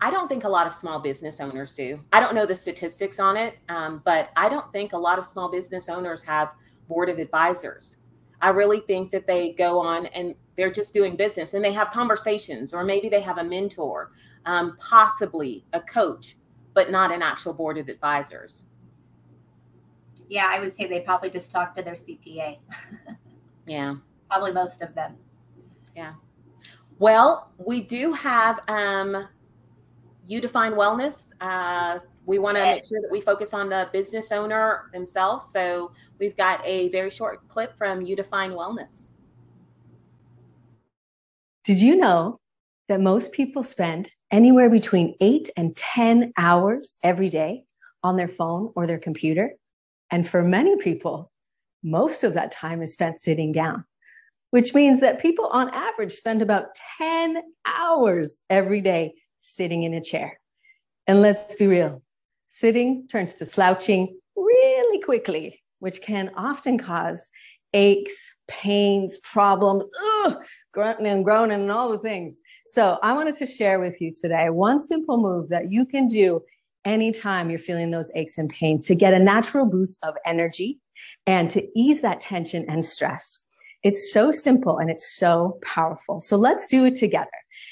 [0.00, 2.00] I don't think a lot of small business owners do.
[2.12, 5.26] I don't know the statistics on it, um, but I don't think a lot of
[5.26, 6.52] small business owners have
[6.88, 7.96] board of advisors.
[8.40, 11.90] I really think that they go on and they're just doing business and they have
[11.92, 14.10] conversations, or maybe they have a mentor,
[14.44, 16.36] um, possibly a coach,
[16.74, 18.66] but not an actual board of advisors.
[20.28, 22.58] Yeah, I would say they probably just talk to their CPA.
[23.66, 23.94] yeah.
[24.28, 25.16] Probably most of them.
[25.94, 26.14] Yeah.
[26.98, 29.28] Well, we do have um,
[30.26, 31.32] you define wellness.
[31.40, 35.52] Uh, we want to make sure that we focus on the business owner themselves.
[35.52, 39.08] So we've got a very short clip from You Define Wellness.
[41.68, 42.40] Did you know
[42.88, 47.64] that most people spend anywhere between eight and 10 hours every day
[48.02, 49.50] on their phone or their computer?
[50.10, 51.30] And for many people,
[51.82, 53.84] most of that time is spent sitting down,
[54.48, 60.02] which means that people on average spend about 10 hours every day sitting in a
[60.02, 60.40] chair.
[61.06, 62.00] And let's be real,
[62.48, 67.28] sitting turns to slouching really quickly, which can often cause
[67.74, 68.14] aches,
[68.48, 69.84] pains, problems,
[70.72, 72.34] grunting and groaning and all the things.
[72.66, 76.42] So I wanted to share with you today one simple move that you can do
[76.84, 80.78] anytime you're feeling those aches and pains to get a natural boost of energy
[81.26, 83.40] and to ease that tension and stress.
[83.82, 86.20] It's so simple and it's so powerful.
[86.20, 87.30] So let's do it together.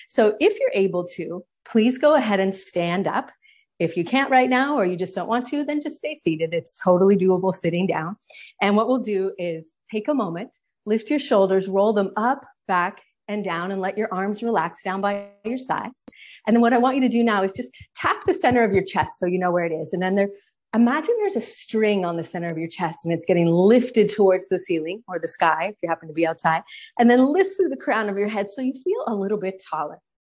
[0.09, 3.31] So if you're able to, please go ahead and stand up.
[3.79, 6.55] If you can't right now or you just don't want to, then just stay seated.
[6.55, 8.17] It's totally doable sitting down.
[8.63, 10.55] And what we'll do is take a moment,
[10.87, 15.01] lift your shoulders, roll them up, back, and down, and let your arms relax down
[15.01, 16.05] by your sides.
[16.47, 18.73] And then what I want you to do now is just tap the center of
[18.73, 19.93] your chest so you know where it is.
[19.93, 20.29] And then there,
[20.75, 24.49] imagine there's a string on the center of your chest and it's getting lifted towards
[24.49, 26.63] the ceiling or the sky if you happen to be outside.
[26.99, 29.63] And then lift through the crown of your head so you feel a little bit
[29.69, 29.99] taller.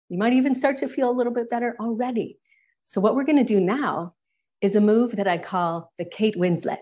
[0.09, 2.39] You might even start to feel a little bit better already.
[2.85, 4.13] So, what we're going to do now
[4.61, 6.77] is a move that I call the Kate Winslet.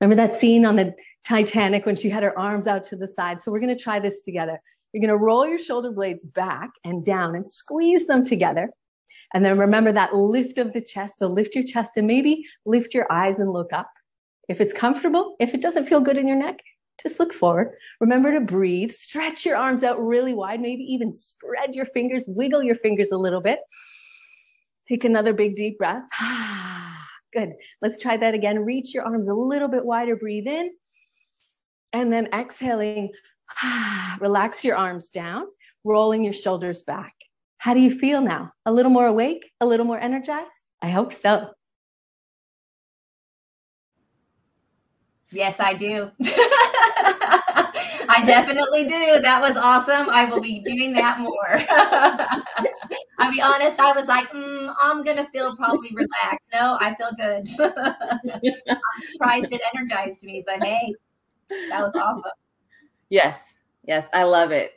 [0.00, 0.94] Remember that scene on the
[1.26, 3.42] Titanic when she had her arms out to the side?
[3.42, 4.60] So, we're going to try this together.
[4.92, 8.70] You're going to roll your shoulder blades back and down and squeeze them together.
[9.32, 11.14] And then remember that lift of the chest.
[11.18, 13.90] So, lift your chest and maybe lift your eyes and look up.
[14.48, 16.60] If it's comfortable, if it doesn't feel good in your neck,
[17.02, 17.72] just look forward.
[18.00, 18.90] Remember to breathe.
[18.90, 20.60] Stretch your arms out really wide.
[20.60, 23.60] Maybe even spread your fingers, wiggle your fingers a little bit.
[24.88, 26.02] Take another big deep breath.
[26.12, 26.69] Ah.
[27.32, 27.54] Good.
[27.80, 28.64] Let's try that again.
[28.64, 30.16] Reach your arms a little bit wider.
[30.16, 30.70] Breathe in.
[31.92, 33.10] And then exhaling,
[34.20, 35.44] relax your arms down,
[35.84, 37.14] rolling your shoulders back.
[37.58, 38.52] How do you feel now?
[38.64, 39.50] A little more awake?
[39.60, 40.48] A little more energized?
[40.80, 41.50] I hope so.
[45.30, 46.10] Yes, I do.
[48.20, 49.20] I definitely do.
[49.20, 50.10] That was awesome.
[50.10, 51.32] I will be doing that more.
[53.18, 56.48] I'll be honest, I was like, mm, I'm going to feel probably relaxed.
[56.52, 57.48] No, I feel good.
[58.68, 60.94] I'm surprised it energized me, but hey,
[61.68, 62.30] that was awesome.
[63.08, 64.72] Yes, yes, I love it.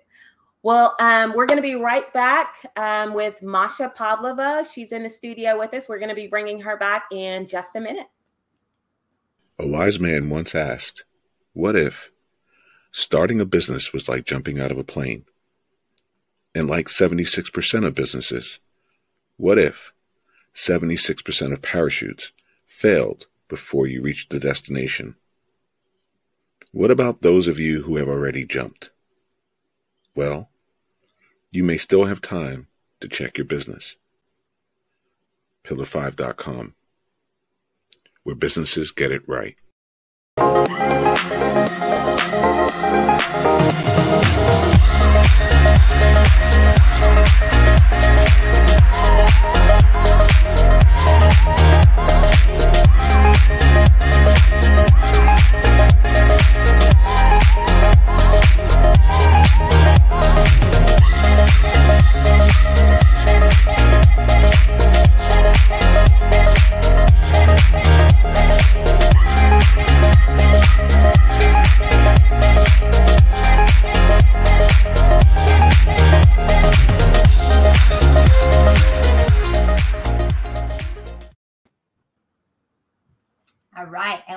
[0.62, 4.66] Well, um, we're going to be right back um, with Masha Pavlova.
[4.72, 5.90] She's in the studio with us.
[5.90, 8.08] We're going to be bringing her back in just a minute.
[9.60, 11.04] A wise man once asked,
[11.52, 12.13] What if
[12.94, 15.26] starting a business was like jumping out of a plane?
[16.56, 18.60] And like 76% of businesses,
[19.36, 19.92] what if
[20.56, 22.32] 76% of parachutes
[22.66, 25.16] failed before you reached the destination?
[26.72, 28.92] What about those of you who have already jumped?
[30.16, 30.50] Well,
[31.52, 32.68] you may still have time
[33.02, 33.98] to check your business.
[35.66, 36.76] Pillar5.com
[38.24, 39.56] where businesses get it right.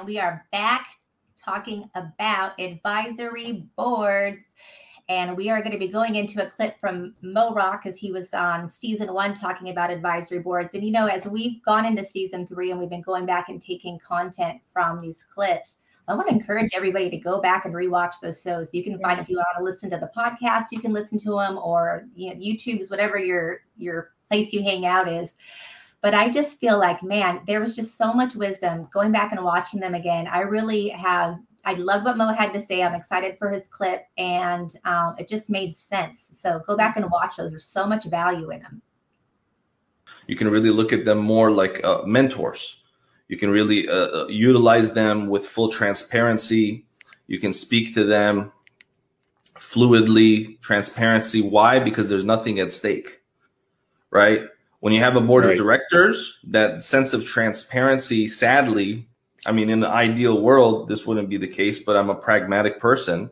[0.06, 0.92] We are back
[1.44, 4.44] talking about advisory boards.
[5.08, 8.10] And we are going to be going into a clip from Mo Rock as he
[8.10, 10.74] was on season one talking about advisory boards.
[10.74, 13.62] And, you know, as we've gone into season three and we've been going back and
[13.62, 15.76] taking content from these clips,
[16.08, 18.72] I want to encourage everybody to go back and rewatch those shows.
[18.72, 21.38] You can find if you want to listen to the podcast, you can listen to
[21.38, 25.34] them, or you know, YouTube's whatever your your place you hang out is.
[26.02, 29.42] But I just feel like, man, there was just so much wisdom going back and
[29.42, 30.28] watching them again.
[30.28, 32.80] I really have, I love what Mo had to say.
[32.80, 36.26] I'm excited for his clip and um, it just made sense.
[36.36, 37.50] So go back and watch those.
[37.50, 38.82] There's so much value in them.
[40.28, 42.80] You can really look at them more like uh, mentors.
[43.26, 46.86] You can really uh, uh utilize them with full transparency.
[47.26, 48.52] You can speak to them
[49.58, 51.42] fluidly, transparency.
[51.42, 51.80] Why?
[51.80, 53.22] Because there's nothing at stake,
[54.10, 54.42] right?
[54.78, 55.52] When you have a board right.
[55.52, 59.08] of directors, that sense of transparency, sadly,
[59.44, 62.80] I mean, in the ideal world, this wouldn't be the case, but I'm a pragmatic
[62.80, 63.30] person,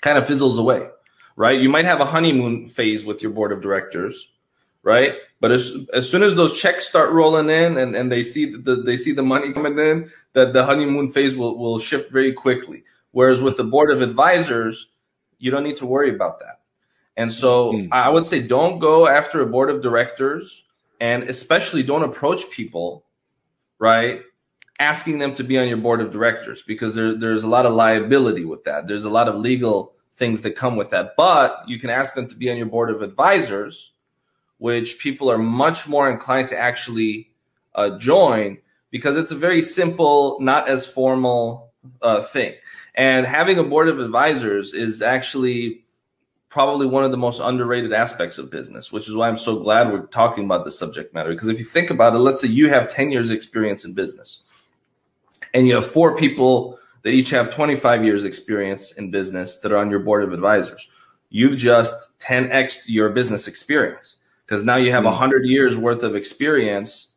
[0.00, 0.88] kind of fizzles away,
[1.36, 1.60] right?
[1.60, 4.30] You might have a honeymoon phase with your board of directors,
[4.82, 5.14] right?
[5.40, 8.76] But as, as soon as those checks start rolling in and, and they see the
[8.76, 12.84] they see the money coming in, that the honeymoon phase will, will shift very quickly.
[13.12, 14.88] Whereas with the board of advisors,
[15.38, 16.60] you don't need to worry about that.
[17.16, 17.88] And so mm.
[17.90, 20.64] I would say don't go after a board of directors
[21.00, 23.04] and especially don't approach people,
[23.78, 24.22] right?
[24.80, 27.74] Asking them to be on your board of directors because there, there's a lot of
[27.74, 28.88] liability with that.
[28.88, 31.14] There's a lot of legal things that come with that.
[31.16, 33.92] But you can ask them to be on your board of advisors,
[34.58, 37.30] which people are much more inclined to actually
[37.74, 38.58] uh, join
[38.90, 42.54] because it's a very simple, not as formal uh, thing.
[42.94, 45.84] And having a board of advisors is actually
[46.48, 49.92] probably one of the most underrated aspects of business, which is why I'm so glad
[49.92, 51.30] we're talking about the subject matter.
[51.30, 54.42] Because if you think about it, let's say you have 10 years experience in business
[55.54, 59.78] and you have four people that each have 25 years experience in business that are
[59.78, 60.90] on your board of advisors.
[61.30, 67.14] You've just 10x your business experience because now you have 100 years worth of experience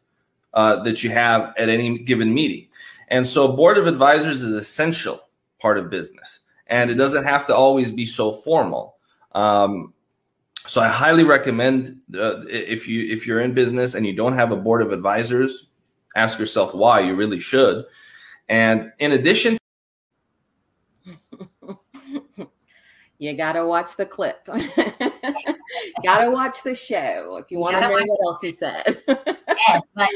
[0.54, 2.68] uh, that you have at any given meeting.
[3.10, 5.28] And so board of advisors is essential
[5.60, 6.40] part of business.
[6.68, 8.94] And it doesn't have to always be so formal
[9.34, 9.94] um,
[10.66, 14.52] so I highly recommend uh, if you if you're in business and you don't have
[14.52, 15.70] a board of advisors,
[16.16, 17.02] ask yourself why.
[17.02, 17.86] You really should.
[18.50, 19.58] And in addition,
[23.18, 24.46] you gotta watch the clip.
[26.04, 29.02] gotta watch the show if you, you want to know what else he said.
[29.08, 30.10] yes, but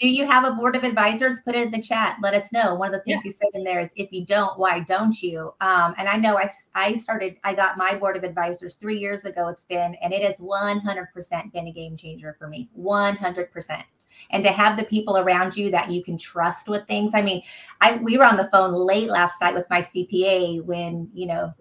[0.00, 1.40] do you have a board of advisors?
[1.44, 2.16] Put it in the chat.
[2.22, 2.74] Let us know.
[2.74, 3.30] One of the things yeah.
[3.30, 5.52] he said in there is, if you don't, why don't you?
[5.60, 9.26] Um, and I know I, I started, I got my board of advisors three years
[9.26, 9.48] ago.
[9.48, 12.70] It's been, and it has 100% been a game changer for me.
[12.78, 13.84] 100%.
[14.30, 17.12] And to have the people around you that you can trust with things.
[17.14, 17.42] I mean,
[17.80, 21.54] I we were on the phone late last night with my CPA when, you know,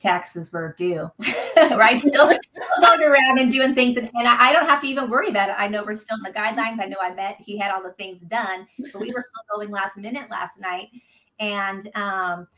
[0.00, 1.10] taxes were due,
[1.56, 2.00] right?
[2.00, 3.96] Still, still going around and doing things.
[3.96, 5.56] And, and I, I, don't have to even worry about it.
[5.58, 6.80] I know we're still in the guidelines.
[6.80, 9.70] I know I met, he had all the things done, but we were still going
[9.70, 10.88] last minute last night.
[11.38, 12.48] And um,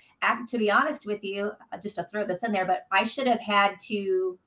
[0.48, 3.26] to be honest with you, uh, just to throw this in there, but I should
[3.26, 4.38] have had to,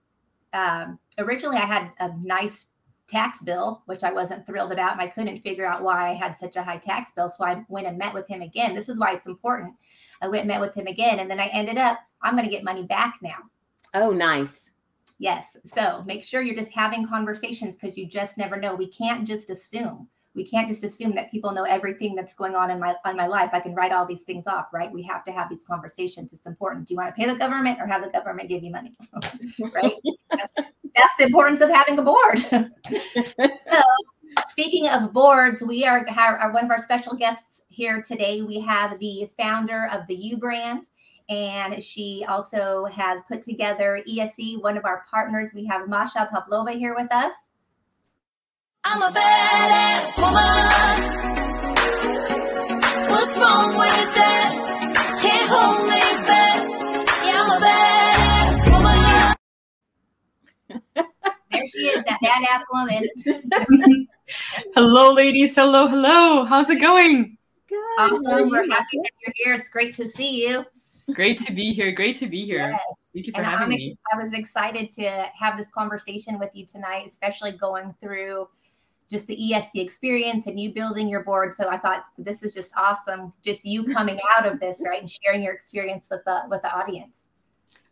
[0.53, 2.67] um, originally I had a nice
[3.07, 4.93] tax bill, which I wasn't thrilled about.
[4.93, 7.29] And I couldn't figure out why I had such a high tax bill.
[7.29, 8.75] So I went and met with him again.
[8.75, 9.75] This is why it's important.
[10.21, 11.19] I went and met with him again.
[11.19, 13.37] And then I ended up, I'm going to get money back now.
[13.93, 14.71] Oh, nice.
[15.19, 15.55] Yes.
[15.65, 18.75] So make sure you're just having conversations because you just never know.
[18.75, 20.07] We can't just assume.
[20.33, 23.25] We can't just assume that people know everything that's going on in my on my
[23.25, 23.51] life.
[23.53, 24.91] I can write all these things off, right?
[24.91, 26.33] We have to have these conversations.
[26.33, 26.89] It's important.
[26.89, 28.91] Do you want to pay the government or have the government give you money?
[29.73, 29.93] right?
[30.95, 32.39] That's the importance of having a board.
[32.39, 33.81] so,
[34.49, 38.41] speaking of boards, we are, are one of our special guests here today.
[38.41, 40.85] We have the founder of the U brand,
[41.29, 45.53] and she also has put together ESE, one of our partners.
[45.53, 47.33] We have Masha Pavlova here with us.
[48.83, 51.45] I'm a badass woman.
[53.09, 55.17] What's wrong with that?
[55.21, 55.84] Can't hold
[61.73, 64.07] there she is, that badass woman.
[64.75, 65.55] hello, ladies.
[65.55, 66.43] Hello, hello.
[66.45, 67.37] How's it going?
[67.67, 67.77] Good.
[67.97, 68.49] Awesome.
[68.49, 69.55] We're happy that you're here.
[69.55, 70.65] It's great to see you.
[71.13, 71.91] Great to be here.
[71.91, 72.69] Great to be here.
[72.71, 72.81] Yes.
[73.13, 73.97] Thank you for and having I'm, me.
[74.11, 78.47] I was excited to have this conversation with you tonight, especially going through
[79.09, 81.53] just the ESE experience and you building your board.
[81.53, 83.33] So I thought this is just awesome.
[83.43, 86.75] Just you coming out of this, right, and sharing your experience with the with the
[86.75, 87.25] audience.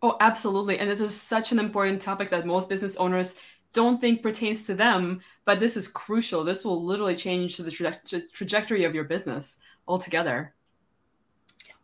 [0.03, 0.79] Oh, absolutely.
[0.79, 3.37] And this is such an important topic that most business owners
[3.73, 6.43] don't think pertains to them, but this is crucial.
[6.43, 9.57] This will literally change the traje- trajectory of your business
[9.87, 10.53] altogether.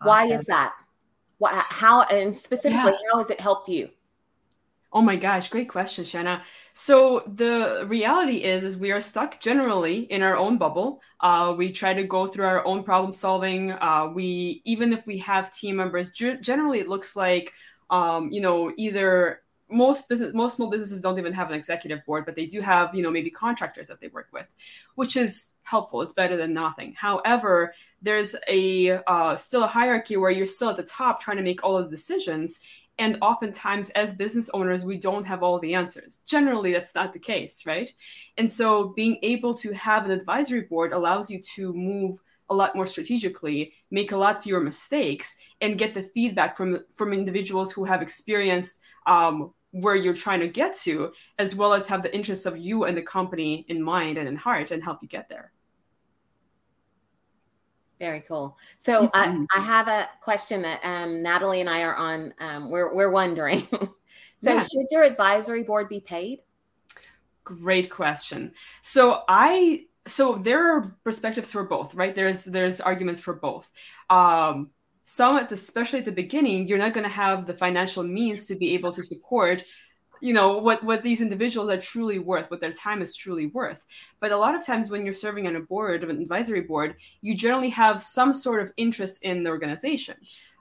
[0.02, 0.36] Why awesome.
[0.38, 0.74] is that?
[1.40, 2.98] What, how, and specifically, yeah.
[3.12, 3.90] how has it helped you?
[4.92, 6.42] Oh my gosh, great question, Shanna.
[6.74, 11.02] So the reality is, is we are stuck generally in our own bubble.
[11.20, 13.72] Uh, we try to go through our own problem solving.
[13.74, 17.54] Uh, we even if we have team members, generally it looks like
[17.90, 19.42] um, you know, either
[19.72, 22.94] most business most small businesses don't even have an executive board but they do have
[22.94, 24.48] you know maybe contractors that they work with
[24.96, 26.02] which is helpful.
[26.02, 26.94] It's better than nothing.
[26.98, 31.44] However there's a uh, still a hierarchy where you're still at the top trying to
[31.44, 32.60] make all of the decisions.
[32.98, 36.20] And oftentimes as business owners we don't have all the answers.
[36.26, 37.94] Generally that's not the case right?
[38.38, 42.76] And so being able to have an advisory board allows you to move a lot
[42.76, 47.86] more strategically, make a lot fewer mistakes, and get the feedback from from individuals who
[47.86, 52.46] have experienced um, where you're trying to get to, as well as have the interests
[52.46, 55.52] of you and the company in mind and in heart, and help you get there.
[58.00, 58.58] Very cool.
[58.78, 62.34] So I, I have a question that um, Natalie and I are on.
[62.40, 63.68] Um, we're we're wondering.
[64.38, 64.62] so yeah.
[64.62, 66.40] should your advisory board be paid?
[67.44, 68.54] Great question.
[68.82, 72.16] So I so there are perspectives for both, right?
[72.16, 73.70] There's there's arguments for both.
[74.10, 74.70] Um,
[75.12, 78.46] some, at the, especially at the beginning, you're not going to have the financial means
[78.46, 79.64] to be able to support
[80.22, 83.82] you know what what these individuals are truly worth what their time is truly worth.
[84.20, 86.96] But a lot of times when you're serving on a board of an advisory board
[87.22, 90.18] you generally have some sort of interest in the organization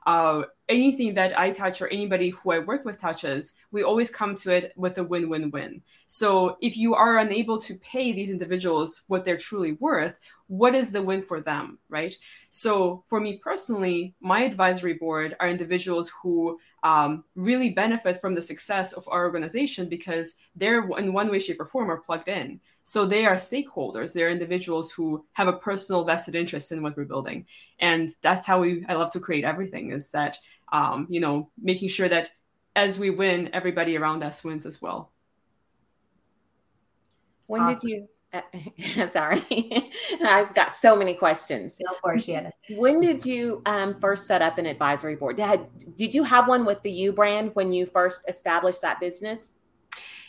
[0.08, 4.34] uh, anything that I touch or anybody who I work with touches, we always come
[4.36, 5.82] to it with a win win win.
[6.06, 10.90] So if you are unable to pay these individuals what they're truly worth, what is
[10.90, 12.16] the win for them, right?
[12.48, 18.40] So for me personally, my advisory board are individuals who um, really benefit from the
[18.40, 22.60] success of our organization because they're in one way, shape, or form are plugged in.
[22.88, 24.14] So they are stakeholders.
[24.14, 27.44] They're individuals who have a personal vested interest in what we're building,
[27.78, 28.86] and that's how we.
[28.88, 29.92] I love to create everything.
[29.92, 30.38] Is that
[30.72, 32.30] um, you know making sure that
[32.74, 35.12] as we win, everybody around us wins as well.
[37.46, 37.78] When awesome.
[37.78, 38.08] did you?
[38.32, 39.44] Uh, sorry,
[40.24, 41.78] I've got so many questions.
[41.90, 42.52] Of course, Shannon.
[42.70, 45.36] When did you um, first set up an advisory board?
[45.36, 49.57] Did, did you have one with the U brand when you first established that business?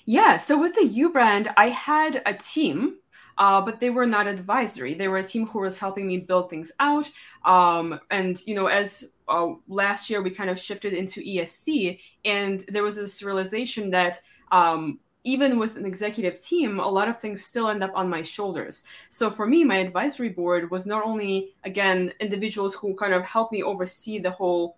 [0.10, 0.38] Yeah.
[0.38, 2.96] So with the U brand, I had a team,
[3.38, 4.96] uh, but they were not advisory.
[4.96, 7.08] They were a team who was helping me build things out.
[7.46, 12.66] Um, and you know, as uh, last year we kind of shifted into ESC, and
[12.70, 14.20] there was this realization that
[14.52, 18.22] um, even with an executive team, a lot of things still end up on my
[18.22, 18.86] shoulders.
[19.10, 23.52] So for me, my advisory board was not only, again, individuals who kind of helped
[23.52, 24.78] me oversee the whole,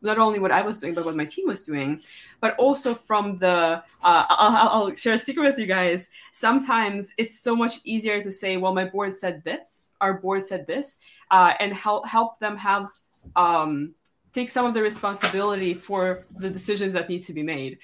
[0.00, 2.00] not only what I was doing, but what my team was doing,
[2.40, 6.10] but also from the, uh, I'll, I'll share a secret with you guys.
[6.32, 10.66] Sometimes it's so much easier to say, well, my board said this, our board said
[10.66, 11.00] this,
[11.30, 12.88] uh, and help, help them have
[13.36, 13.94] um,
[14.36, 17.78] take some of the responsibility for the decisions that need to be made.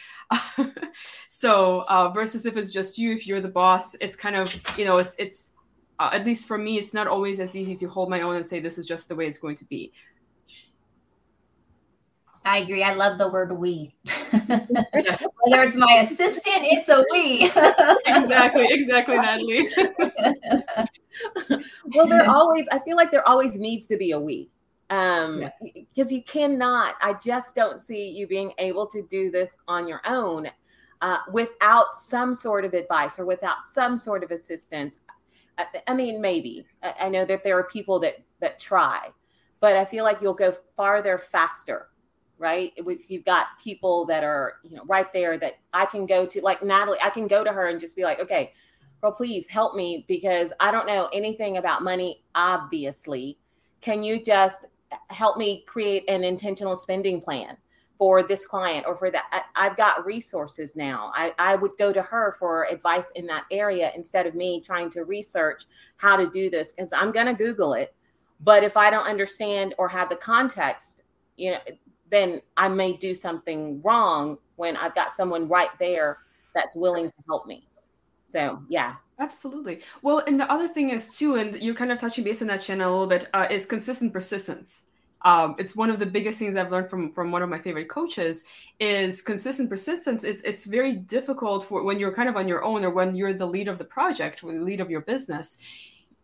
[1.29, 4.47] so uh, versus if it's just you, if you're the boss, it's kind of
[4.79, 5.53] you know it's it's
[5.99, 8.47] uh, at least for me, it's not always as easy to hold my own and
[8.47, 9.93] say this is just the way it's going to be.
[12.45, 12.83] I agree.
[12.83, 13.95] I love the word we.
[14.05, 15.25] yes.
[15.45, 17.45] Whether it's my assistant, it's a we.
[18.07, 19.69] exactly, exactly, Natalie.
[21.95, 24.51] well, there always, I feel like there always needs to be a we
[24.93, 26.13] um because yes.
[26.13, 30.47] you cannot i just don't see you being able to do this on your own
[31.03, 35.01] uh, without some sort of advice or without some sort of assistance.
[35.59, 36.65] I, I mean maybe.
[36.83, 39.09] I, I, know that there are people that that try
[39.61, 41.89] but i feel like you'll go farther faster
[42.39, 42.73] right?
[42.77, 46.41] If you've got people that are you know right there that i can go to
[46.41, 48.53] like natalie i can go to her and just be like okay
[49.01, 53.39] girl please help me because i don't know anything about money obviously.
[53.81, 54.67] Can you just
[55.11, 57.57] help me create an intentional spending plan
[57.99, 59.45] for this client or for that.
[59.55, 61.13] I, have got resources now.
[61.15, 64.91] I, I would go to her for advice in that area instead of me trying
[64.91, 65.67] to research
[65.99, 67.95] how to do this because I'm going to Google it.
[68.41, 71.05] But if I don't understand or have the context,
[71.37, 71.59] you know,
[72.11, 76.19] then I may do something wrong when I've got someone right there
[76.55, 77.69] that's willing to help me.
[78.27, 78.95] So, yeah.
[79.23, 79.83] Absolutely.
[80.03, 82.63] Well, and the other thing is too, and you're kind of touching base on that,
[82.63, 84.83] Shanna a little bit, uh, is consistent persistence.
[85.25, 87.89] Um, it's one of the biggest things I've learned from from one of my favorite
[87.89, 88.45] coaches
[88.81, 90.25] is consistent persistence.
[90.25, 93.33] It's it's very difficult for when you're kind of on your own or when you're
[93.33, 95.59] the lead of the project, or the lead of your business.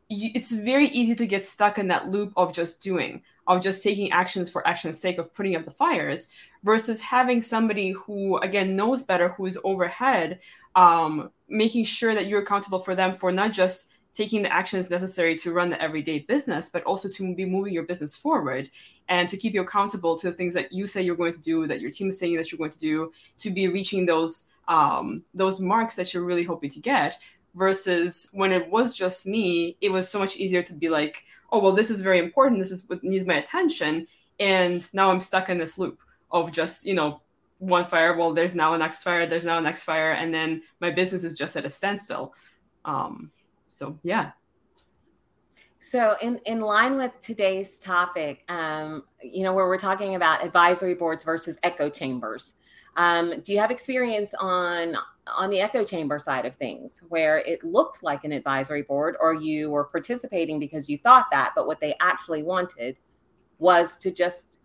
[0.08, 3.82] You, it's very easy to get stuck in that loop of just doing, of just
[3.82, 6.28] taking actions for action's sake, of putting up the fires,
[6.62, 10.38] versus having somebody who again knows better, who is overhead,
[10.76, 15.36] um, making sure that you're accountable for them for not just taking the actions necessary
[15.36, 18.70] to run the everyday business, but also to be moving your business forward
[19.08, 21.66] and to keep you accountable to the things that you say you're going to do,
[21.66, 25.24] that your team is saying that you're going to do, to be reaching those um,
[25.32, 27.16] those marks that you're really hoping to get.
[27.54, 31.60] Versus when it was just me, it was so much easier to be like, oh
[31.60, 32.60] well, this is very important.
[32.60, 34.06] This is what needs my attention,
[34.38, 37.22] and now I'm stuck in this loop of just you know
[37.58, 40.62] one fire well there's now a next fire there's now a next fire and then
[40.80, 42.34] my business is just at a standstill.
[42.84, 43.32] Um
[43.68, 44.32] so yeah.
[45.80, 50.94] So in in line with today's topic um you know where we're talking about advisory
[50.94, 52.54] boards versus echo chambers
[52.98, 54.96] um, do you have experience on
[55.36, 59.34] on the echo chamber side of things where it looked like an advisory board or
[59.34, 62.96] you were participating because you thought that but what they actually wanted
[63.58, 64.58] was to just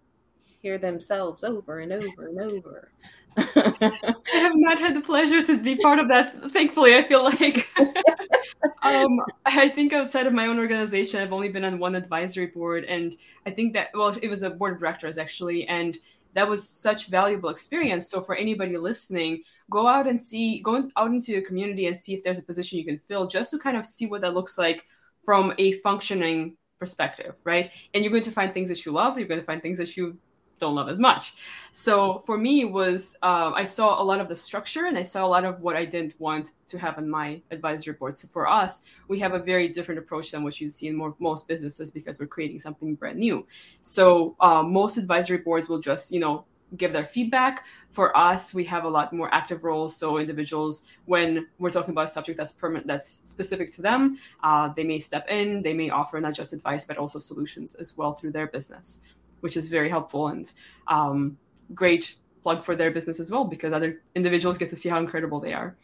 [0.61, 2.91] hear themselves over and over and over.
[3.35, 6.51] I have not had the pleasure to be part of that.
[6.51, 7.67] Thankfully, I feel like
[8.83, 12.85] um, I think outside of my own organization, I've only been on one advisory board,
[12.85, 15.97] and I think that well, it was a board of directors actually, and
[16.33, 18.09] that was such valuable experience.
[18.09, 22.13] So for anybody listening, go out and see, go out into your community and see
[22.13, 24.57] if there's a position you can fill, just to kind of see what that looks
[24.57, 24.85] like
[25.23, 27.69] from a functioning perspective, right?
[27.93, 29.17] And you're going to find things that you love.
[29.17, 30.17] You're going to find things that you
[30.59, 31.33] don't love as much.
[31.71, 35.25] So for me, was um, I saw a lot of the structure and I saw
[35.25, 38.15] a lot of what I didn't want to have in my advisory board.
[38.15, 41.15] So for us, we have a very different approach than what you see in more,
[41.19, 43.45] most businesses because we're creating something brand new.
[43.81, 46.45] So uh, most advisory boards will just you know
[46.77, 47.65] give their feedback.
[47.89, 49.95] For us, we have a lot more active roles.
[49.95, 54.69] So individuals, when we're talking about a subject that's permanent, that's specific to them, uh,
[54.75, 55.61] they may step in.
[55.61, 59.01] They may offer not just advice but also solutions as well through their business
[59.43, 60.53] which is very helpful and
[60.87, 61.37] um,
[61.75, 65.41] great plug for their business as well because other individuals get to see how incredible
[65.41, 65.75] they are.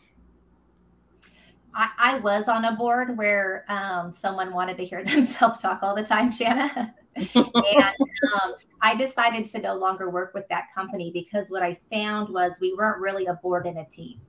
[1.76, 5.94] I, I was on a board where um, someone wanted to hear themselves talk all
[5.94, 6.96] the time, Shanna.
[7.36, 7.96] and
[8.34, 12.54] um, I decided to no longer work with that company because what I found was
[12.62, 14.22] we weren't really a board and a team.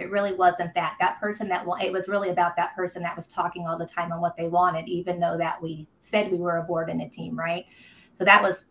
[0.00, 0.96] It really wasn't that.
[0.98, 4.12] That person that it was really about that person that was talking all the time
[4.12, 7.08] on what they wanted, even though that we said we were a board and a
[7.08, 7.66] team, right?
[8.18, 8.66] So that was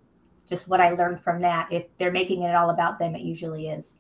[0.46, 1.72] just what I learned from that.
[1.72, 3.94] If they're making it all about them, it usually is.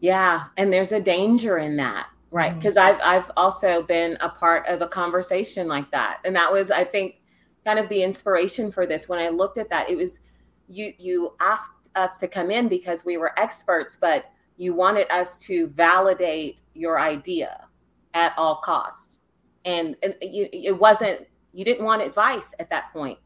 [0.00, 2.54] Yeah, and there's a danger in that, right?
[2.54, 3.00] Because mm-hmm.
[3.00, 6.84] I've I've also been a part of a conversation like that, and that was I
[6.84, 7.22] think
[7.64, 9.08] kind of the inspiration for this.
[9.08, 10.20] When I looked at that, it was
[10.68, 14.26] you you asked us to come in because we were experts, but
[14.58, 17.66] you wanted us to validate your idea
[18.12, 19.20] at all costs.
[19.64, 23.18] And, and you, it wasn't, you didn't want advice at that point.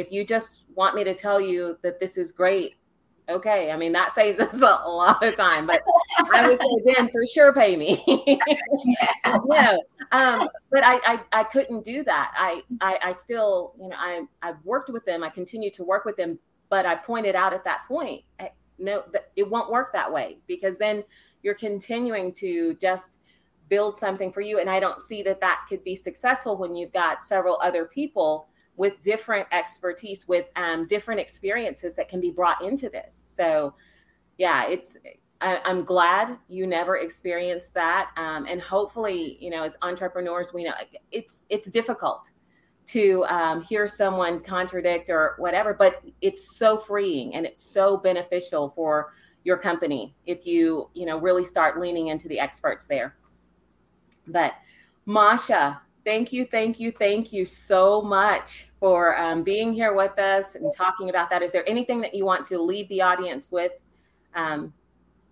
[0.00, 2.76] If you just want me to tell you that this is great,
[3.28, 3.70] okay.
[3.70, 5.82] I mean, that saves us a lot of time, but
[6.32, 8.02] I would say then for sure pay me.
[9.26, 9.82] no,
[10.12, 12.32] um, but I, I, I couldn't do that.
[12.34, 15.22] I, I, I still, you know, I, I've worked with them.
[15.22, 16.38] I continue to work with them,
[16.70, 18.22] but I pointed out at that point,
[18.78, 19.04] no,
[19.36, 21.04] it won't work that way because then
[21.42, 23.18] you're continuing to just
[23.68, 24.58] build something for you.
[24.58, 28.48] And I don't see that that could be successful when you've got several other people
[28.76, 33.24] with different expertise, with um, different experiences that can be brought into this.
[33.28, 33.74] So,
[34.38, 34.96] yeah, it's.
[35.42, 40.64] I, am glad you never experienced that, um, and hopefully, you know, as entrepreneurs, we
[40.64, 40.74] know
[41.10, 42.30] it's it's difficult
[42.88, 48.72] to um, hear someone contradict or whatever, but it's so freeing and it's so beneficial
[48.74, 49.12] for
[49.44, 53.16] your company if you you know really start leaning into the experts there.
[54.26, 54.54] But
[55.06, 60.54] Masha, thank you, thank you, thank you so much for um, being here with us
[60.54, 61.42] and talking about that.
[61.42, 63.72] Is there anything that you want to leave the audience with
[64.34, 64.72] um,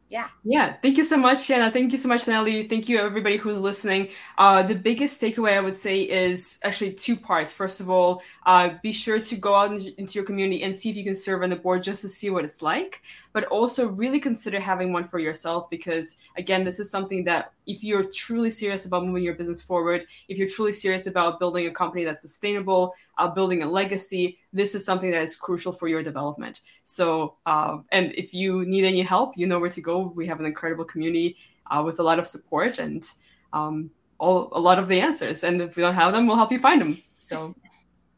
[0.09, 0.29] yeah.
[0.43, 0.77] Yeah.
[0.81, 1.71] Thank you so much shanna.
[1.71, 4.09] Thank you so much nelly thank you everybody who's listening.
[4.39, 7.53] Uh, the biggest takeaway i would say is actually two parts.
[7.53, 10.97] First of all uh, be sure to go out into your community and see if
[10.97, 13.03] you can serve on the board just to see what it's like
[13.33, 17.85] but also really consider having one for yourself because again this is something that if
[17.85, 21.71] you're truly serious about moving your business forward if you're truly serious about building a
[21.71, 26.03] company that's sustainable uh, building a legacy this is something that is crucial for your
[26.03, 26.61] development.
[26.85, 30.13] So uh, and if you need any help you know where to go.
[30.15, 31.37] We have an incredible community
[31.71, 33.05] uh, with a lot of support and
[33.53, 35.45] um, all a lot of the answers.
[35.45, 36.97] And if we don't have them we'll help you find them.
[37.15, 37.55] So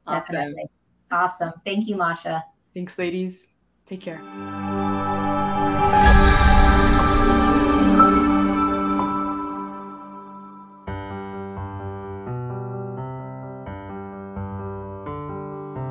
[0.07, 0.55] awesome.
[1.11, 1.53] Awesome.
[1.65, 2.45] Thank you masha.
[2.75, 3.49] Thanks ladies.
[3.87, 4.70] Take care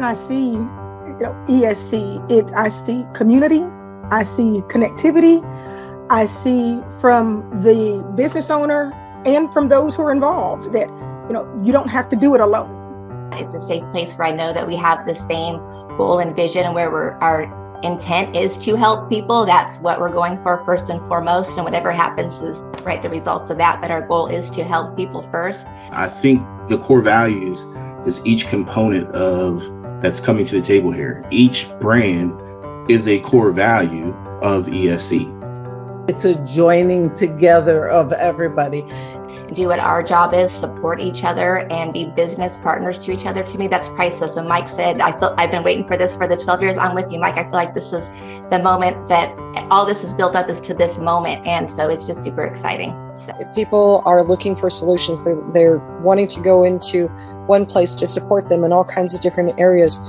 [0.04, 3.64] I see you know, ESC, it I see community,
[4.12, 5.43] I see connectivity,
[6.10, 8.91] I see from the business owner
[9.26, 10.88] and from those who are involved that
[11.28, 12.76] you know you don't have to do it alone.
[13.34, 15.58] It's a safe place where I know that we have the same
[15.97, 17.43] goal and vision and where we're our
[17.84, 19.45] intent is to help people.
[19.45, 21.56] That's what we're going for first and foremost.
[21.56, 23.82] And whatever happens is right the results of that.
[23.82, 25.66] But our goal is to help people first.
[25.91, 27.66] I think the core values
[28.06, 29.62] is each component of
[30.02, 31.26] that's coming to the table here.
[31.32, 32.34] Each brand
[32.89, 35.36] is a core value of ESC.
[36.10, 38.86] It's a joining together of everybody.
[39.54, 43.43] Do what our job is, support each other, and be business partners to each other.
[43.43, 44.36] To me, that's priceless.
[44.36, 46.93] When Mike said, "I feel I've been waiting for this for the 12 years," I'm
[46.93, 47.38] with you, Mike.
[47.38, 48.12] I feel like this is
[48.52, 49.32] the moment that
[49.72, 52.93] all this is built up is to this moment, and so it's just super exciting.
[53.26, 53.34] So.
[53.54, 55.24] People are looking for solutions.
[55.24, 57.08] They're they're wanting to go into
[57.48, 60.00] one place to support them in all kinds of different areas.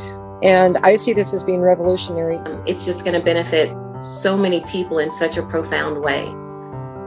[0.42, 2.40] And I see this as being revolutionary.
[2.66, 6.24] It's just going to benefit so many people in such a profound way.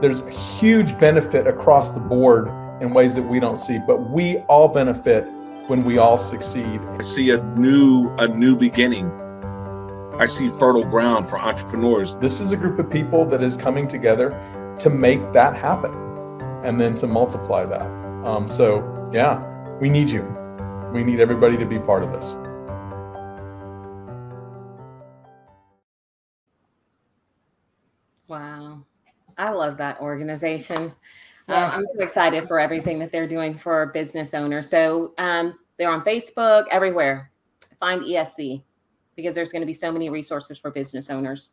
[0.00, 2.48] There's a huge benefit across the board
[2.80, 5.24] in ways that we don't see, but we all benefit
[5.68, 6.80] when we all succeed.
[6.98, 9.10] I see a new a new beginning.
[10.18, 12.14] I see fertile ground for entrepreneurs.
[12.16, 14.30] This is a group of people that is coming together
[14.80, 15.92] to make that happen
[16.64, 17.82] and then to multiply that.
[18.24, 19.44] Um, so, yeah,
[19.80, 20.22] we need you.
[20.92, 22.34] We need everybody to be part of this.
[28.28, 28.84] Wow.
[29.36, 30.92] I love that organization.
[31.48, 31.72] Yes.
[31.72, 34.70] Um, I'm so excited for everything that they're doing for business owners.
[34.70, 37.30] So um, they're on Facebook, everywhere.
[37.80, 38.62] Find ESC
[39.16, 41.50] because there's going to be so many resources for business owners.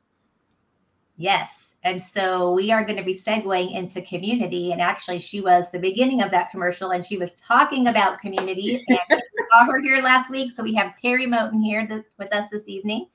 [1.17, 1.60] Yes.
[1.83, 4.71] And so we are going to be segueing into community.
[4.71, 8.83] And actually, she was the beginning of that commercial and she was talking about community.
[8.87, 8.99] And
[9.51, 10.51] saw her here last week.
[10.55, 13.07] So we have Terry Moten here th- with us this evening,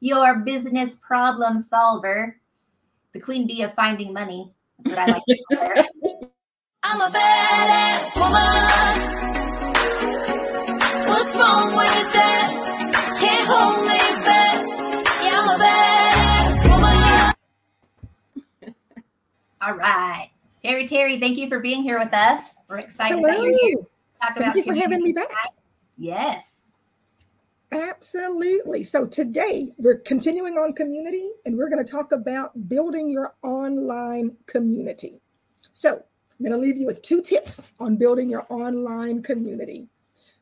[0.00, 2.36] your business problem solver
[3.12, 4.54] the queen bee of finding money.
[4.78, 5.74] That's what I like to call her.
[6.82, 9.20] I'm a badass woman.
[11.08, 13.16] What's wrong with that?
[13.18, 14.29] Can't hold me back.
[19.62, 20.30] All right.
[20.62, 22.54] Terry, Terry, thank you for being here with us.
[22.68, 23.28] We're excited Hello.
[23.28, 23.76] that you're here.
[24.22, 25.28] Talk thank you for having me back.
[25.98, 26.56] Yes.
[27.70, 28.84] Absolutely.
[28.84, 34.34] So today we're continuing on community and we're going to talk about building your online
[34.46, 35.20] community.
[35.74, 39.88] So I'm going to leave you with two tips on building your online community.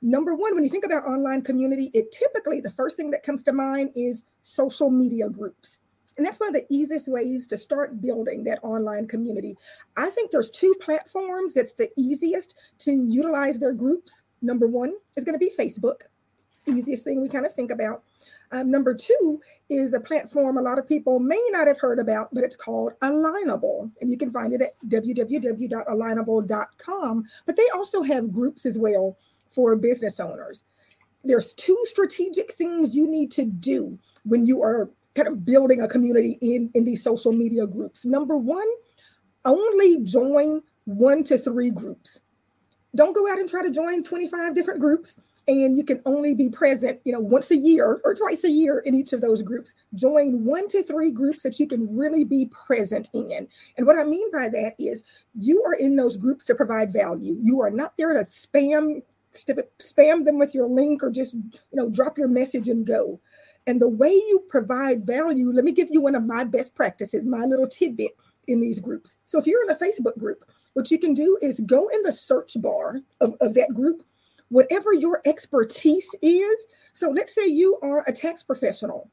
[0.00, 3.42] Number one, when you think about online community, it typically the first thing that comes
[3.42, 5.80] to mind is social media groups.
[6.18, 9.56] And that's one of the easiest ways to start building that online community.
[9.96, 14.24] I think there's two platforms that's the easiest to utilize their groups.
[14.42, 16.02] Number one is going to be Facebook,
[16.66, 18.02] easiest thing we kind of think about.
[18.50, 22.32] Um, number two is a platform a lot of people may not have heard about,
[22.32, 23.90] but it's called Alignable.
[24.00, 27.24] And you can find it at www.alignable.com.
[27.46, 30.64] But they also have groups as well for business owners.
[31.24, 34.88] There's two strategic things you need to do when you are
[35.18, 38.04] kind of building a community in, in these social media groups.
[38.04, 38.66] Number one,
[39.44, 42.20] only join one to three groups.
[42.96, 46.50] Don't go out and try to join 25 different groups and you can only be
[46.50, 49.74] present, you know, once a year or twice a year in each of those groups.
[49.94, 53.48] Join one to three groups that you can really be present in.
[53.76, 57.36] And what I mean by that is you are in those groups to provide value.
[57.40, 59.02] You are not there to spam
[59.78, 63.20] spam them with your link or just, you know, drop your message and go.
[63.68, 67.26] And the way you provide value, let me give you one of my best practices,
[67.26, 68.12] my little tidbit
[68.46, 69.18] in these groups.
[69.26, 70.42] So if you're in a Facebook group,
[70.72, 74.02] what you can do is go in the search bar of, of that group
[74.48, 76.66] whatever your expertise is.
[76.94, 79.10] So let's say you are a tax professional,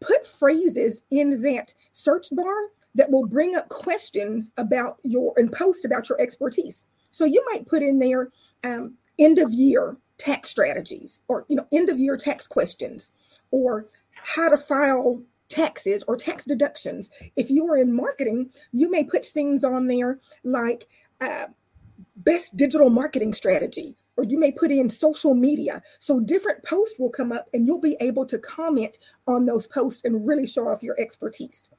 [0.00, 2.54] put phrases in that search bar
[2.94, 6.84] that will bring up questions about your and post about your expertise.
[7.10, 8.28] So you might put in there
[8.64, 13.12] um, end of year tax strategies or you know end of year tax questions
[13.50, 13.86] or
[14.36, 17.10] how to file taxes or tax deductions.
[17.36, 20.86] If you are in marketing, you may put things on there like
[21.20, 21.46] uh,
[22.16, 25.80] best digital marketing strategy or you may put in social media.
[26.00, 30.04] So different posts will come up and you'll be able to comment on those posts
[30.04, 31.70] and really show off your expertise.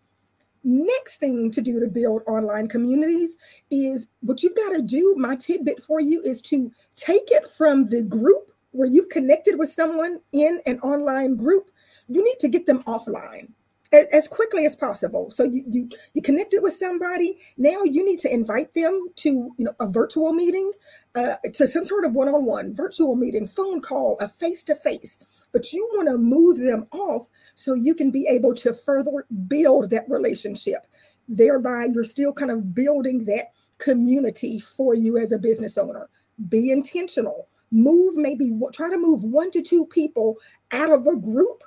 [0.70, 3.36] Next thing to do to build online communities
[3.72, 5.15] is what you've got to do.
[5.17, 9.70] My tidbit for you is to take it from the group where you've connected with
[9.70, 11.72] someone in an online group.
[12.07, 13.49] You need to get them offline
[13.91, 15.32] as quickly as possible.
[15.32, 17.39] So you, you you connected with somebody.
[17.57, 20.72] Now you need to invite them to you know a virtual meeting,
[21.15, 25.17] uh, to some sort of one-on-one virtual meeting, phone call, a face-to-face.
[25.52, 29.89] But you want to move them off so you can be able to further build
[29.89, 30.86] that relationship.
[31.28, 36.10] Thereby, you're still kind of building that community for you as a business owner.
[36.50, 37.47] Be intentional.
[37.72, 40.38] Move maybe try to move one to two people
[40.72, 41.64] out of a group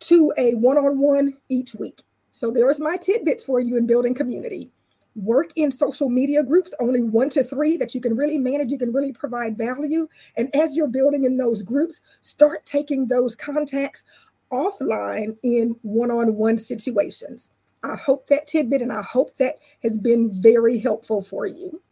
[0.00, 2.02] to a one on one each week.
[2.32, 4.70] So there's my tidbits for you in building community.
[5.18, 8.78] Work in social media groups, only one to three that you can really manage, you
[8.78, 10.06] can really provide value.
[10.36, 14.04] And as you're building in those groups, start taking those contacts
[14.52, 17.50] offline in one on one situations.
[17.82, 21.82] I hope that tidbit and I hope that has been very helpful for you.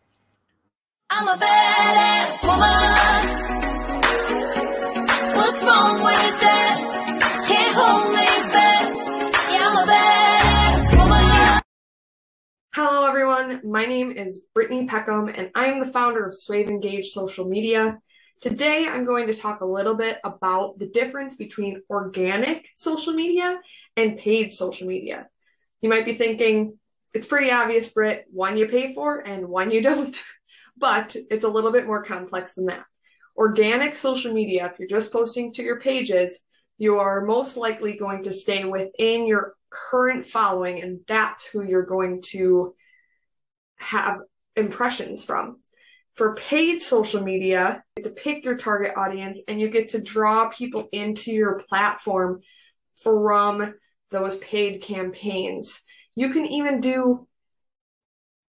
[1.10, 3.46] I'm a badass woman.
[5.36, 6.56] What's wrong with that?
[12.78, 13.62] Hello, everyone.
[13.64, 17.98] My name is Brittany Peckham, and I am the founder of Swave Engage Social Media.
[18.42, 23.58] Today, I'm going to talk a little bit about the difference between organic social media
[23.96, 25.26] and paid social media.
[25.80, 26.78] You might be thinking,
[27.14, 30.22] it's pretty obvious, Britt, one you pay for and one you don't.
[30.76, 32.84] but it's a little bit more complex than that.
[33.38, 36.40] Organic social media, if you're just posting to your pages,
[36.76, 41.86] you are most likely going to stay within your current following, and that's who you're
[41.86, 42.74] going to
[43.76, 44.18] have
[44.54, 45.60] impressions from.
[46.14, 50.00] For paid social media, you get to pick your target audience and you get to
[50.00, 52.40] draw people into your platform
[53.02, 53.74] from
[54.10, 55.82] those paid campaigns.
[56.14, 57.25] You can even do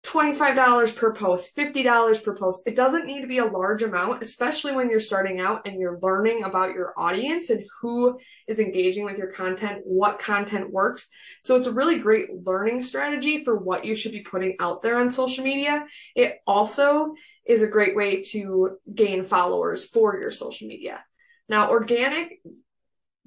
[0.08, 2.64] $25 per post, $50 per post.
[2.66, 6.00] It doesn't need to be a large amount, especially when you're starting out and you're
[6.02, 11.08] learning about your audience and who is engaging with your content, what content works.
[11.44, 14.98] So it's a really great learning strategy for what you should be putting out there
[14.98, 15.86] on social media.
[16.16, 17.14] It also
[17.46, 21.04] is a great way to gain followers for your social media.
[21.50, 22.40] Now, organic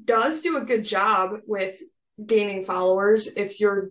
[0.03, 1.79] does do a good job with
[2.25, 3.91] gaining followers if you're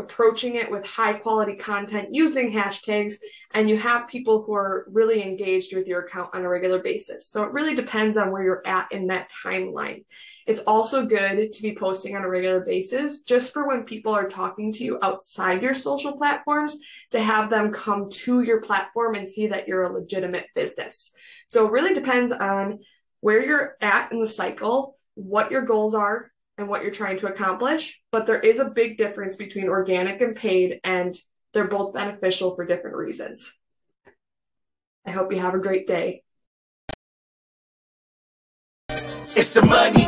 [0.00, 3.14] approaching it with high quality content using hashtags
[3.52, 7.28] and you have people who are really engaged with your account on a regular basis.
[7.28, 10.04] So it really depends on where you're at in that timeline.
[10.46, 14.28] It's also good to be posting on a regular basis just for when people are
[14.28, 16.76] talking to you outside your social platforms
[17.12, 21.12] to have them come to your platform and see that you're a legitimate business.
[21.46, 22.80] So it really depends on
[23.20, 26.29] where you're at in the cycle, what your goals are,
[26.60, 28.00] and what you're trying to accomplish.
[28.12, 31.16] But there is a big difference between organic and paid, and
[31.52, 33.52] they're both beneficial for different reasons.
[35.06, 36.22] I hope you have a great day.
[38.90, 40.06] It's the money.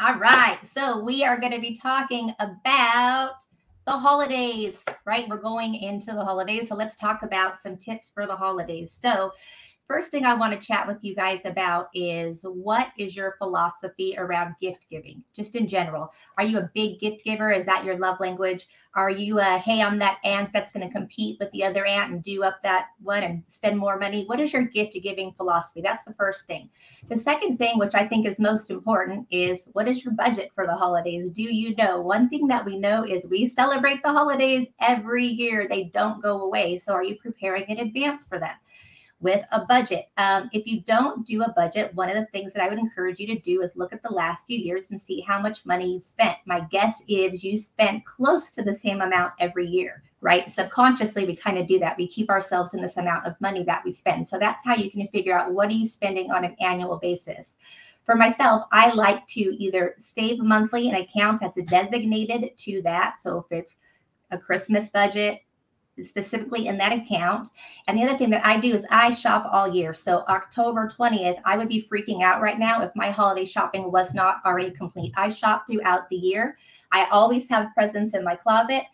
[0.00, 0.58] All right.
[0.74, 3.34] So we are going to be talking about
[3.84, 5.28] the holidays, right?
[5.28, 6.68] We're going into the holidays.
[6.68, 8.96] So let's talk about some tips for the holidays.
[8.98, 9.32] So,
[9.92, 14.14] first thing I want to chat with you guys about is what is your philosophy
[14.16, 16.14] around gift giving, just in general?
[16.38, 17.52] Are you a big gift giver?
[17.52, 18.68] Is that your love language?
[18.94, 22.10] Are you a, hey, I'm that aunt that's going to compete with the other aunt
[22.10, 24.24] and do up that one and spend more money?
[24.24, 25.82] What is your gift giving philosophy?
[25.82, 26.70] That's the first thing.
[27.10, 30.66] The second thing, which I think is most important, is what is your budget for
[30.66, 31.30] the holidays?
[31.32, 32.00] Do you know?
[32.00, 36.40] One thing that we know is we celebrate the holidays every year, they don't go
[36.44, 36.78] away.
[36.78, 38.54] So, are you preparing in advance for them?
[39.22, 40.06] With a budget.
[40.16, 43.20] Um, if you don't do a budget, one of the things that I would encourage
[43.20, 45.92] you to do is look at the last few years and see how much money
[45.92, 46.36] you've spent.
[46.44, 50.50] My guess is you spent close to the same amount every year, right?
[50.50, 51.96] Subconsciously, we kind of do that.
[51.96, 54.26] We keep ourselves in this amount of money that we spend.
[54.26, 57.46] So that's how you can figure out what are you spending on an annual basis.
[58.04, 63.14] For myself, I like to either save monthly an account that's designated to that.
[63.22, 63.76] So if it's
[64.32, 65.42] a Christmas budget,
[66.04, 67.48] specifically in that account.
[67.86, 69.94] And the other thing that I do is I shop all year.
[69.94, 74.14] So October 20th, I would be freaking out right now if my holiday shopping was
[74.14, 75.12] not already complete.
[75.16, 76.58] I shop throughout the year.
[76.92, 78.84] I always have presents in my closet.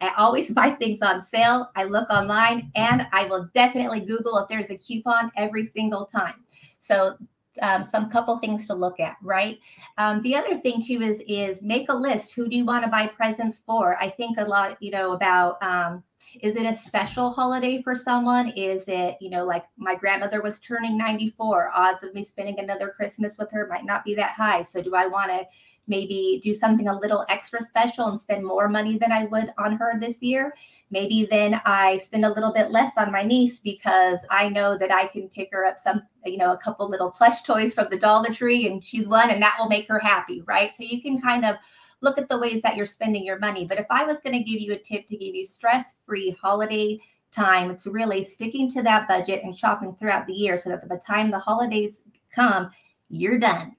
[0.00, 1.70] I always buy things on sale.
[1.76, 6.44] I look online and I will definitely Google if there's a coupon every single time.
[6.78, 7.16] So
[7.62, 9.58] um, some couple things to look at, right?
[9.96, 12.34] Um, the other thing too is is make a list.
[12.34, 14.00] Who do you want to buy presents for?
[14.00, 16.02] I think a lot, you know, about um,
[16.40, 18.50] is it a special holiday for someone?
[18.50, 22.88] Is it, you know, like my grandmother was turning 94, odds of me spending another
[22.88, 24.62] Christmas with her might not be that high.
[24.62, 25.46] So do I want to
[25.88, 29.76] maybe do something a little extra special and spend more money than I would on
[29.76, 30.54] her this year.
[30.90, 34.92] Maybe then I spend a little bit less on my niece because I know that
[34.92, 37.98] I can pick her up some, you know, a couple little plush toys from the
[37.98, 40.72] Dollar Tree and she's one and that will make her happy, right?
[40.76, 41.56] So you can kind of
[42.00, 43.64] look at the ways that you're spending your money.
[43.66, 46.36] But if I was going to give you a tip to give you stress free
[46.40, 47.00] holiday
[47.32, 50.94] time, it's really sticking to that budget and shopping throughout the year so that by
[50.94, 52.00] the time the holidays
[52.34, 52.70] come,
[53.08, 53.76] you're done.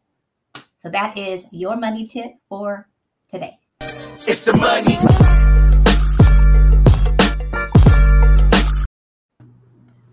[0.81, 2.87] So that is your money tip for
[3.29, 3.59] today.
[3.81, 4.97] It's the money.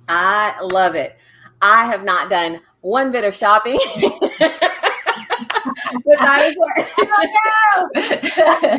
[0.09, 1.17] I love it.
[1.61, 3.79] I have not done one bit of shopping.
[6.27, 8.79] that is why, oh, no.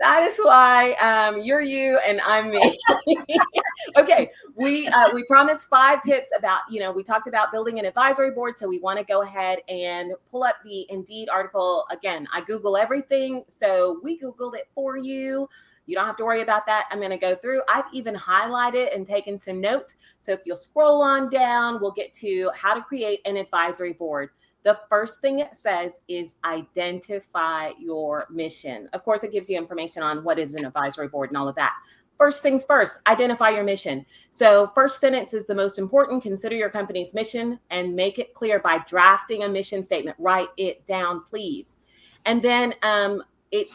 [0.00, 2.78] that is why um, you're you and I'm me.
[3.96, 7.84] okay, we uh, we promised five tips about you know we talked about building an
[7.84, 12.26] advisory board, so we want to go ahead and pull up the Indeed article again.
[12.32, 15.48] I Google everything, so we Googled it for you.
[15.84, 16.86] You don't have to worry about that.
[16.90, 17.62] I'm going to go through.
[17.68, 19.94] I've even highlighted and taken some notes.
[20.18, 24.30] So if you'll scroll on down, we'll get to how to create an advisory board
[24.66, 28.88] the first thing it says is identify your mission.
[28.94, 31.54] Of course, it gives you information on what is an advisory board and all of
[31.54, 31.72] that.
[32.18, 34.04] First things first, identify your mission.
[34.30, 36.24] So, first sentence is the most important.
[36.24, 40.16] Consider your company's mission and make it clear by drafting a mission statement.
[40.18, 41.76] Write it down, please.
[42.24, 43.68] And then um, it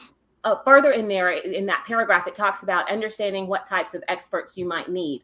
[0.44, 4.58] uh, further in there, in that paragraph, it talks about understanding what types of experts
[4.58, 5.24] you might need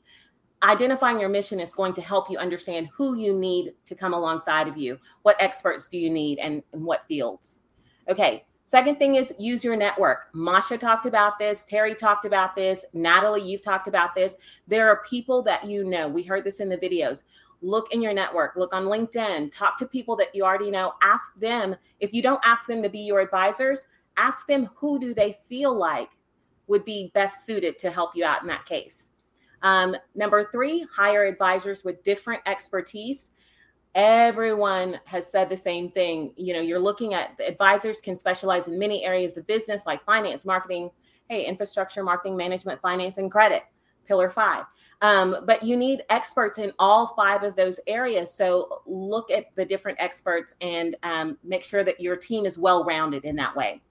[0.63, 4.67] identifying your mission is going to help you understand who you need to come alongside
[4.67, 4.97] of you.
[5.21, 7.59] What experts do you need and, and what fields?
[8.09, 8.45] Okay.
[8.65, 10.27] Second thing is use your network.
[10.33, 11.63] Masha talked about this.
[11.63, 12.83] Terry talked about this.
[12.91, 14.35] Natalie, you've talked about this.
[14.67, 16.09] There are people that you know.
[16.09, 17.23] We heard this in the videos.
[17.61, 20.93] Look in your network, look on LinkedIn, talk to people that you already know.
[21.01, 21.75] Ask them.
[22.01, 23.87] If you don't ask them to be your advisors,
[24.17, 26.09] ask them who do they feel like
[26.67, 29.09] would be best suited to help you out in that case.
[29.61, 33.31] Um, number three, hire advisors with different expertise.
[33.95, 36.33] Everyone has said the same thing.
[36.35, 40.45] You know, you're looking at advisors can specialize in many areas of business like finance,
[40.45, 40.91] marketing,
[41.29, 43.63] hey, infrastructure, marketing, management, finance, and credit,
[44.05, 44.65] pillar five.
[45.01, 48.33] Um, but you need experts in all five of those areas.
[48.33, 52.83] So look at the different experts and um, make sure that your team is well
[52.83, 53.81] rounded in that way.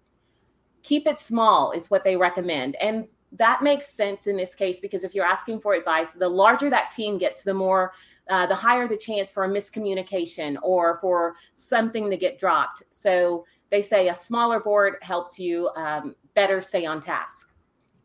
[0.82, 2.76] Keep it small is what they recommend.
[2.76, 3.06] And
[3.38, 6.90] that makes sense in this case because if you're asking for advice, the larger that
[6.90, 7.92] team gets, the more
[8.28, 12.82] uh, the higher the chance for a miscommunication or for something to get dropped.
[12.90, 17.52] So they say a smaller board helps you um, better stay on task.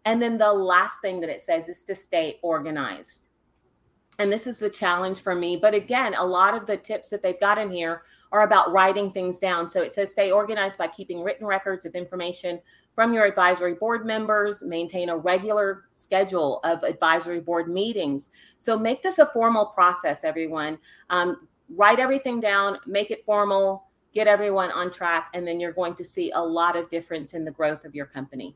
[0.05, 3.27] And then the last thing that it says is to stay organized.
[4.19, 5.57] And this is the challenge for me.
[5.57, 9.11] But again, a lot of the tips that they've got in here are about writing
[9.11, 9.67] things down.
[9.67, 12.59] So it says stay organized by keeping written records of information
[12.95, 18.29] from your advisory board members, maintain a regular schedule of advisory board meetings.
[18.57, 20.77] So make this a formal process, everyone.
[21.09, 25.95] Um, write everything down, make it formal, get everyone on track, and then you're going
[25.95, 28.55] to see a lot of difference in the growth of your company.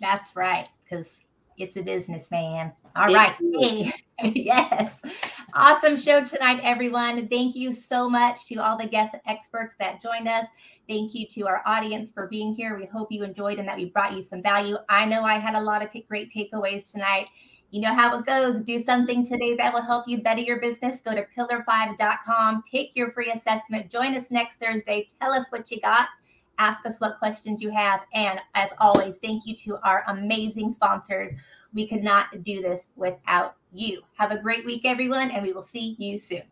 [0.00, 1.10] That's right, because
[1.58, 2.72] it's a business, man.
[2.96, 3.34] All it right.
[3.60, 3.92] Hey.
[4.22, 5.00] yes.
[5.54, 7.28] Awesome show tonight, everyone.
[7.28, 10.46] Thank you so much to all the guest experts that joined us.
[10.88, 12.74] Thank you to our audience for being here.
[12.74, 14.78] We hope you enjoyed and that we brought you some value.
[14.88, 17.28] I know I had a lot of great takeaways tonight.
[17.70, 18.60] You know how it goes.
[18.60, 21.02] Do something today that will help you better your business.
[21.02, 23.90] Go to pillar5.com, take your free assessment.
[23.90, 25.06] Join us next Thursday.
[25.20, 26.08] Tell us what you got.
[26.58, 28.06] Ask us what questions you have.
[28.14, 31.32] And as always, thank you to our amazing sponsors.
[31.74, 34.02] We could not do this without you.
[34.16, 36.42] Have a great week, everyone, and we will see you soon.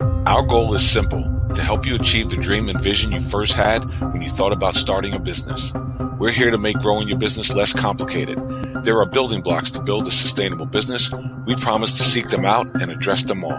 [0.00, 1.22] Our goal is simple
[1.54, 3.82] to help you achieve the dream and vision you first had
[4.12, 5.72] when you thought about starting a business.
[6.18, 8.38] We're here to make growing your business less complicated.
[8.84, 11.10] There are building blocks to build a sustainable business.
[11.46, 13.58] We promise to seek them out and address them all.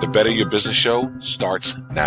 [0.00, 2.06] The Better Your Business Show starts now.